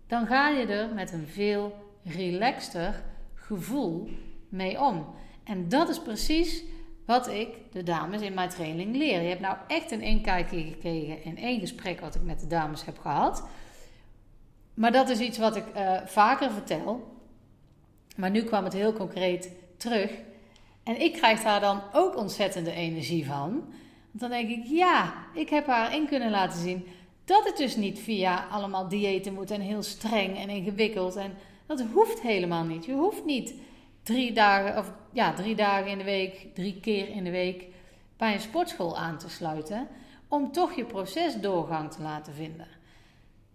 dan 0.06 0.26
ga 0.26 0.48
je 0.48 0.66
er 0.66 0.94
met 0.94 1.12
een 1.12 1.28
veel 1.28 1.74
relaxter 2.04 3.02
gevoel 3.34 4.08
mee 4.48 4.80
om. 4.80 5.06
En 5.44 5.68
dat 5.68 5.88
is 5.88 6.02
precies 6.02 6.62
wat 7.04 7.28
ik 7.28 7.48
de 7.72 7.82
dames 7.82 8.20
in 8.20 8.34
mijn 8.34 8.48
training 8.48 8.96
leer. 8.96 9.22
Je 9.22 9.28
hebt 9.28 9.40
nou 9.40 9.56
echt 9.66 9.90
een 9.90 10.00
inkijkje 10.00 10.62
gekregen 10.62 11.24
in 11.24 11.38
één 11.38 11.60
gesprek 11.60 12.00
wat 12.00 12.14
ik 12.14 12.22
met 12.22 12.40
de 12.40 12.46
dames 12.46 12.84
heb 12.84 12.98
gehad. 12.98 13.42
Maar 14.74 14.92
dat 14.92 15.08
is 15.08 15.18
iets 15.18 15.38
wat 15.38 15.56
ik 15.56 15.64
uh, 15.76 16.00
vaker 16.04 16.50
vertel. 16.50 17.12
Maar 18.16 18.30
nu 18.30 18.42
kwam 18.42 18.64
het 18.64 18.72
heel 18.72 18.92
concreet 18.92 19.50
terug. 19.76 20.10
En 20.82 21.00
ik 21.00 21.12
krijg 21.12 21.42
daar 21.42 21.60
dan 21.60 21.82
ook 21.92 22.16
ontzettende 22.16 22.72
energie 22.72 23.26
van. 23.26 23.50
Want 24.10 24.20
dan 24.20 24.30
denk 24.30 24.48
ik, 24.48 24.64
ja, 24.66 25.14
ik 25.34 25.48
heb 25.48 25.66
haar 25.66 25.94
in 25.94 26.06
kunnen 26.06 26.30
laten 26.30 26.60
zien 26.60 26.86
dat 27.24 27.44
het 27.44 27.56
dus 27.56 27.76
niet 27.76 27.98
via 27.98 28.46
allemaal 28.50 28.88
diëten 28.88 29.34
moet 29.34 29.50
en 29.50 29.60
heel 29.60 29.82
streng 29.82 30.36
en 30.36 30.48
ingewikkeld. 30.48 31.16
En 31.16 31.32
dat 31.66 31.84
hoeft 31.92 32.20
helemaal 32.20 32.64
niet. 32.64 32.84
Je 32.84 32.92
hoeft 32.92 33.24
niet 33.24 33.54
drie 34.04 34.32
dagen, 34.32 34.78
of 34.78 34.92
ja, 35.12 35.32
drie 35.32 35.54
dagen 35.54 35.90
in 35.90 35.98
de 35.98 36.04
week, 36.04 36.46
drie 36.54 36.80
keer 36.80 37.08
in 37.08 37.24
de 37.24 37.30
week 37.30 37.66
bij 38.16 38.34
een 38.34 38.40
sportschool 38.40 38.98
aan 38.98 39.18
te 39.18 39.28
sluiten. 39.28 39.88
Om 40.28 40.52
toch 40.52 40.72
je 40.72 40.84
proces 40.84 41.40
doorgang 41.40 41.90
te 41.92 42.02
laten 42.02 42.34
vinden. 42.34 42.68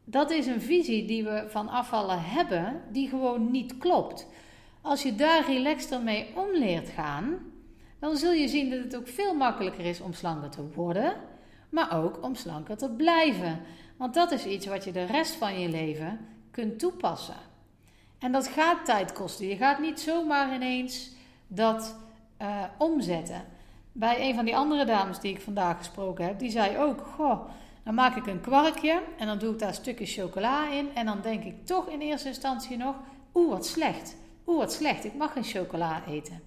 Dat 0.03 0.31
is 0.31 0.47
een 0.47 0.61
visie 0.61 1.05
die 1.05 1.23
we 1.23 1.45
van 1.47 1.69
afvallen 1.69 2.23
hebben, 2.23 2.81
die 2.91 3.09
gewoon 3.09 3.51
niet 3.51 3.77
klopt. 3.77 4.27
Als 4.81 5.03
je 5.03 5.15
daar 5.15 5.45
relaxter 5.45 6.01
mee 6.01 6.27
om 6.35 6.51
leert 6.53 6.89
gaan, 6.89 7.37
dan 7.99 8.17
zul 8.17 8.31
je 8.31 8.47
zien 8.47 8.69
dat 8.69 8.83
het 8.83 8.95
ook 8.95 9.07
veel 9.07 9.33
makkelijker 9.33 9.85
is 9.85 10.01
om 10.01 10.13
slanker 10.13 10.49
te 10.49 10.69
worden 10.75 11.13
maar 11.69 11.97
ook 11.97 12.23
om 12.23 12.35
slanker 12.35 12.77
te 12.77 12.89
blijven. 12.89 13.59
Want 13.97 14.13
dat 14.13 14.31
is 14.31 14.45
iets 14.45 14.65
wat 14.65 14.83
je 14.83 14.91
de 14.91 15.05
rest 15.05 15.35
van 15.35 15.59
je 15.59 15.69
leven 15.69 16.19
kunt 16.51 16.79
toepassen. 16.79 17.48
En 18.19 18.31
dat 18.31 18.47
gaat 18.47 18.85
tijd 18.85 19.13
kosten. 19.13 19.47
Je 19.47 19.55
gaat 19.55 19.79
niet 19.79 19.99
zomaar 19.99 20.53
ineens 20.53 21.11
dat 21.47 21.95
uh, 22.41 22.63
omzetten. 22.77 23.45
Bij 23.91 24.29
een 24.29 24.35
van 24.35 24.45
die 24.45 24.55
andere 24.55 24.85
dames 24.85 25.19
die 25.19 25.33
ik 25.33 25.41
vandaag 25.41 25.77
gesproken 25.77 26.25
heb, 26.25 26.39
die 26.39 26.51
zei 26.51 26.77
ook: 26.77 27.01
Goh, 27.01 27.49
dan 27.83 27.93
maak 27.93 28.15
ik 28.15 28.27
een 28.27 28.41
kwarkje 28.41 29.01
en 29.17 29.27
dan 29.27 29.37
doe 29.37 29.53
ik 29.53 29.59
daar 29.59 29.73
stukjes 29.73 30.13
chocola 30.13 30.71
in. 30.71 30.95
En 30.95 31.05
dan 31.05 31.21
denk 31.21 31.43
ik 31.43 31.65
toch 31.65 31.87
in 31.87 31.99
eerste 31.99 32.27
instantie 32.27 32.77
nog: 32.77 32.95
Oeh, 33.33 33.49
wat 33.49 33.65
slecht. 33.65 34.15
Oeh, 34.47 34.57
wat 34.57 34.73
slecht. 34.73 35.05
Ik 35.05 35.15
mag 35.15 35.33
geen 35.33 35.43
chocola 35.43 36.03
eten. 36.07 36.41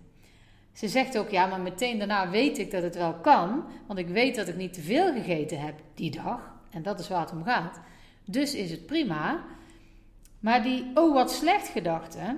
Ze 0.72 0.88
zegt 0.88 1.18
ook, 1.18 1.30
ja, 1.30 1.46
maar 1.46 1.60
meteen 1.60 1.98
daarna 1.98 2.30
weet 2.30 2.58
ik 2.58 2.70
dat 2.70 2.82
het 2.82 2.96
wel 2.96 3.14
kan, 3.14 3.64
want 3.86 3.98
ik 3.98 4.08
weet 4.08 4.34
dat 4.34 4.48
ik 4.48 4.56
niet 4.56 4.72
te 4.72 4.80
veel 4.80 5.12
gegeten 5.12 5.60
heb 5.60 5.74
die 5.94 6.10
dag. 6.10 6.40
En 6.70 6.82
dat 6.82 7.00
is 7.00 7.08
waar 7.08 7.20
het 7.20 7.32
om 7.32 7.44
gaat. 7.44 7.80
Dus 8.24 8.54
is 8.54 8.70
het 8.70 8.86
prima. 8.86 9.44
Maar 10.42 10.62
die, 10.62 10.90
oh 10.94 11.14
wat 11.14 11.32
slecht 11.32 11.68
gedachte, 11.68 12.36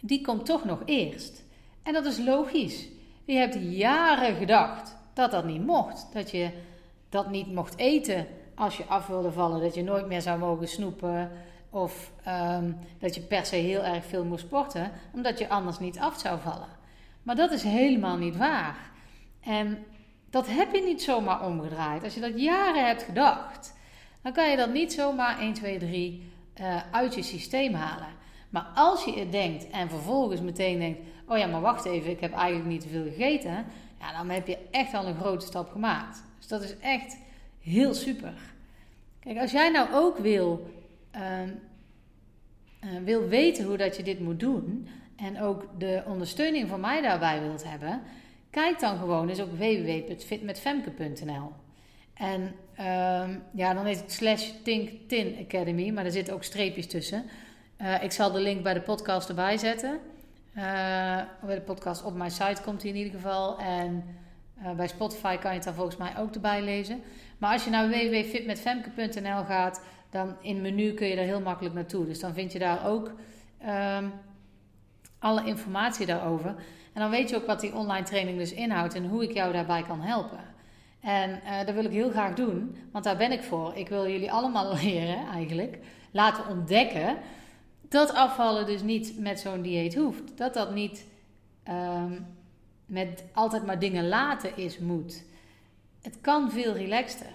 die 0.00 0.20
komt 0.20 0.46
toch 0.46 0.64
nog 0.64 0.82
eerst. 0.84 1.44
En 1.82 1.92
dat 1.92 2.04
is 2.04 2.18
logisch. 2.18 2.88
Je 3.24 3.36
hebt 3.36 3.56
jaren 3.60 4.36
gedacht 4.36 4.96
dat 5.14 5.30
dat 5.30 5.44
niet 5.44 5.66
mocht. 5.66 6.06
Dat 6.12 6.30
je 6.30 6.50
dat 7.08 7.30
niet 7.30 7.52
mocht 7.52 7.76
eten 7.76 8.26
als 8.54 8.76
je 8.76 8.84
af 8.84 9.06
wilde 9.06 9.32
vallen. 9.32 9.60
Dat 9.60 9.74
je 9.74 9.82
nooit 9.82 10.06
meer 10.06 10.22
zou 10.22 10.38
mogen 10.38 10.68
snoepen. 10.68 11.30
Of 11.70 12.12
um, 12.28 12.78
dat 12.98 13.14
je 13.14 13.20
per 13.20 13.46
se 13.46 13.56
heel 13.56 13.82
erg 13.82 14.04
veel 14.04 14.24
moest 14.24 14.44
sporten, 14.44 14.90
omdat 15.14 15.38
je 15.38 15.48
anders 15.48 15.78
niet 15.78 15.98
af 15.98 16.18
zou 16.18 16.40
vallen. 16.40 16.68
Maar 17.22 17.36
dat 17.36 17.50
is 17.50 17.62
helemaal 17.62 18.16
niet 18.16 18.36
waar. 18.36 18.90
En 19.40 19.84
dat 20.30 20.46
heb 20.48 20.74
je 20.74 20.82
niet 20.82 21.02
zomaar 21.02 21.46
omgedraaid. 21.46 22.04
Als 22.04 22.14
je 22.14 22.20
dat 22.20 22.40
jaren 22.40 22.86
hebt 22.86 23.02
gedacht, 23.02 23.74
dan 24.22 24.32
kan 24.32 24.50
je 24.50 24.56
dat 24.56 24.72
niet 24.72 24.92
zomaar 24.92 25.38
1, 25.38 25.52
2, 25.52 25.78
3 25.78 26.32
uh, 26.60 26.76
uit 26.90 27.14
je 27.14 27.22
systeem 27.22 27.74
halen. 27.74 28.08
Maar 28.50 28.66
als 28.74 29.04
je 29.04 29.18
het 29.18 29.32
denkt 29.32 29.70
en 29.70 29.88
vervolgens 29.88 30.40
meteen 30.40 30.78
denkt: 30.78 31.00
oh 31.26 31.38
ja, 31.38 31.46
maar 31.46 31.60
wacht 31.60 31.84
even, 31.84 32.10
ik 32.10 32.20
heb 32.20 32.32
eigenlijk 32.32 32.68
niet 32.68 32.80
te 32.80 32.88
veel 32.88 33.04
gegeten. 33.04 33.64
Ja, 34.00 34.12
dan 34.18 34.30
heb 34.30 34.46
je 34.46 34.58
echt 34.70 34.94
al 34.94 35.06
een 35.06 35.16
grote 35.16 35.46
stap 35.46 35.70
gemaakt. 35.70 36.22
Dus 36.38 36.48
dat 36.48 36.62
is 36.62 36.78
echt 36.78 37.16
heel 37.60 37.94
super. 37.94 38.32
Kijk, 39.20 39.38
als 39.38 39.50
jij 39.50 39.70
nou 39.70 39.88
ook 39.92 40.18
wil, 40.18 40.70
uh, 41.14 41.20
uh, 41.42 41.50
wil 43.04 43.28
weten 43.28 43.64
hoe 43.64 43.76
dat 43.76 43.96
je 43.96 44.02
dit 44.02 44.20
moet 44.20 44.40
doen, 44.40 44.88
en 45.16 45.40
ook 45.40 45.66
de 45.78 46.02
ondersteuning 46.06 46.68
van 46.68 46.80
mij 46.80 47.00
daarbij 47.02 47.40
wilt 47.40 47.64
hebben, 47.64 48.02
kijk 48.50 48.80
dan 48.80 48.98
gewoon 48.98 49.28
eens 49.28 49.40
op 49.40 49.58
www.fitmetfemke.nl. 49.58 51.52
En 52.20 52.40
um, 52.42 53.42
ja, 53.52 53.74
dan 53.74 53.86
is 53.86 54.00
het 54.00 54.12
slash 54.12 54.50
Think 54.64 54.90
Tin 55.06 55.36
Academy, 55.40 55.90
maar 55.90 56.04
er 56.04 56.10
zitten 56.10 56.34
ook 56.34 56.44
streepjes 56.44 56.86
tussen. 56.86 57.24
Uh, 57.78 58.02
ik 58.02 58.12
zal 58.12 58.32
de 58.32 58.40
link 58.40 58.62
bij 58.62 58.74
de 58.74 58.80
podcast 58.80 59.28
erbij 59.28 59.58
zetten. 59.58 59.98
Uh, 60.56 60.62
bij 61.44 61.54
de 61.54 61.60
podcast 61.64 62.04
op 62.04 62.14
mijn 62.14 62.30
site 62.30 62.62
komt 62.62 62.82
hij 62.82 62.90
in 62.90 62.96
ieder 62.96 63.12
geval. 63.12 63.58
En 63.58 64.04
uh, 64.62 64.72
bij 64.72 64.88
Spotify 64.88 65.36
kan 65.36 65.50
je 65.50 65.56
het 65.56 65.64
daar 65.64 65.74
volgens 65.74 65.96
mij 65.96 66.18
ook 66.18 66.34
erbij 66.34 66.62
lezen. 66.62 67.02
Maar 67.38 67.52
als 67.52 67.64
je 67.64 67.70
naar 67.70 67.88
www.fitmetfemke.nl 67.88 69.44
gaat, 69.44 69.82
dan 70.10 70.36
in 70.40 70.60
menu 70.60 70.92
kun 70.92 71.06
je 71.06 71.16
er 71.16 71.24
heel 71.24 71.40
makkelijk 71.40 71.74
naartoe. 71.74 72.06
Dus 72.06 72.20
dan 72.20 72.34
vind 72.34 72.52
je 72.52 72.58
daar 72.58 72.86
ook 72.86 73.12
um, 73.66 74.12
alle 75.18 75.44
informatie 75.44 76.06
daarover. 76.06 76.48
En 76.92 77.00
dan 77.00 77.10
weet 77.10 77.30
je 77.30 77.36
ook 77.36 77.46
wat 77.46 77.60
die 77.60 77.74
online 77.74 78.06
training 78.06 78.38
dus 78.38 78.52
inhoudt 78.52 78.94
en 78.94 79.06
hoe 79.06 79.22
ik 79.22 79.32
jou 79.32 79.52
daarbij 79.52 79.82
kan 79.82 80.00
helpen. 80.00 80.49
En 81.00 81.30
uh, 81.30 81.64
dat 81.66 81.74
wil 81.74 81.84
ik 81.84 81.90
heel 81.90 82.10
graag 82.10 82.34
doen, 82.34 82.76
want 82.92 83.04
daar 83.04 83.16
ben 83.16 83.32
ik 83.32 83.42
voor. 83.42 83.76
Ik 83.76 83.88
wil 83.88 84.08
jullie 84.08 84.32
allemaal 84.32 84.74
leren, 84.82 85.26
eigenlijk, 85.26 85.78
laten 86.10 86.48
ontdekken 86.48 87.16
dat 87.88 88.14
afvallen 88.14 88.66
dus 88.66 88.82
niet 88.82 89.18
met 89.18 89.40
zo'n 89.40 89.62
dieet 89.62 89.94
hoeft. 89.94 90.38
Dat 90.38 90.54
dat 90.54 90.74
niet 90.74 91.06
um, 91.68 92.26
met 92.86 93.24
altijd 93.32 93.66
maar 93.66 93.78
dingen 93.78 94.08
laten 94.08 94.56
is 94.56 94.78
moet. 94.78 95.24
Het 96.02 96.20
kan 96.20 96.50
veel 96.50 96.72
relaxter. 96.72 97.32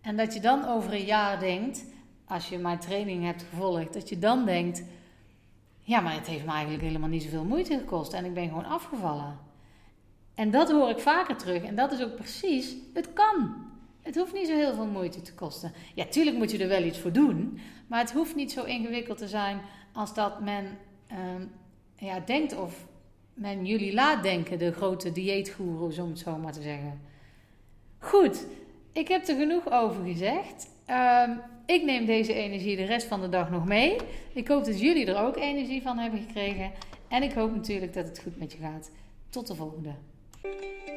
En 0.00 0.16
dat 0.16 0.34
je 0.34 0.40
dan 0.40 0.68
over 0.68 0.92
een 0.92 1.04
jaar 1.04 1.40
denkt, 1.40 1.84
als 2.24 2.48
je 2.48 2.58
mijn 2.58 2.78
training 2.78 3.24
hebt 3.24 3.42
gevolgd, 3.50 3.92
dat 3.92 4.08
je 4.08 4.18
dan 4.18 4.44
denkt: 4.44 4.82
ja, 5.80 6.00
maar 6.00 6.14
het 6.14 6.26
heeft 6.26 6.44
me 6.44 6.52
eigenlijk 6.52 6.82
helemaal 6.82 7.08
niet 7.08 7.22
zoveel 7.22 7.44
moeite 7.44 7.78
gekost 7.78 8.12
en 8.12 8.24
ik 8.24 8.34
ben 8.34 8.48
gewoon 8.48 8.66
afgevallen. 8.66 9.38
En 10.34 10.50
dat 10.50 10.70
hoor 10.70 10.90
ik 10.90 10.98
vaker 10.98 11.36
terug 11.36 11.62
en 11.62 11.74
dat 11.74 11.92
is 11.92 12.02
ook 12.02 12.14
precies: 12.14 12.74
het 12.94 13.12
kan. 13.12 13.54
Het 14.02 14.16
hoeft 14.16 14.32
niet 14.32 14.46
zo 14.46 14.54
heel 14.54 14.74
veel 14.74 14.86
moeite 14.86 15.22
te 15.22 15.34
kosten. 15.34 15.72
Ja, 15.94 16.04
tuurlijk 16.04 16.36
moet 16.36 16.50
je 16.50 16.58
er 16.58 16.68
wel 16.68 16.82
iets 16.82 16.98
voor 16.98 17.12
doen, 17.12 17.58
maar 17.86 18.00
het 18.00 18.12
hoeft 18.12 18.34
niet 18.34 18.52
zo 18.52 18.64
ingewikkeld 18.64 19.18
te 19.18 19.28
zijn 19.28 19.60
als 19.92 20.14
dat 20.14 20.40
men 20.40 20.64
uh, 21.12 21.18
ja, 21.96 22.20
denkt 22.20 22.56
of 22.56 22.86
men 23.34 23.66
jullie 23.66 23.94
laat 23.94 24.22
denken, 24.22 24.58
de 24.58 24.72
grote 24.72 25.12
dieetgoeroes, 25.12 25.98
om 25.98 26.08
het 26.08 26.18
zo 26.18 26.36
maar 26.36 26.52
te 26.52 26.62
zeggen. 26.62 27.00
Goed, 27.98 28.46
ik 28.92 29.08
heb 29.08 29.28
er 29.28 29.36
genoeg 29.36 29.70
over 29.70 30.04
gezegd. 30.04 30.68
Uh, 30.90 31.30
ik 31.66 31.84
neem 31.84 32.06
deze 32.06 32.34
energie 32.34 32.76
de 32.76 32.84
rest 32.84 33.06
van 33.06 33.20
de 33.20 33.28
dag 33.28 33.50
nog 33.50 33.64
mee. 33.64 33.96
Ik 34.32 34.48
hoop 34.48 34.64
dat 34.64 34.80
jullie 34.80 35.06
er 35.06 35.22
ook 35.26 35.36
energie 35.36 35.82
van 35.82 35.98
hebben 35.98 36.20
gekregen. 36.20 36.72
En 37.08 37.22
ik 37.22 37.32
hoop 37.32 37.54
natuurlijk 37.54 37.94
dat 37.94 38.08
het 38.08 38.20
goed 38.20 38.38
met 38.38 38.52
je 38.52 38.58
gaat. 38.58 38.90
Tot 39.28 39.46
de 39.46 39.54
volgende. 39.54 39.94
Thank 40.44 40.88
you. 40.88 40.93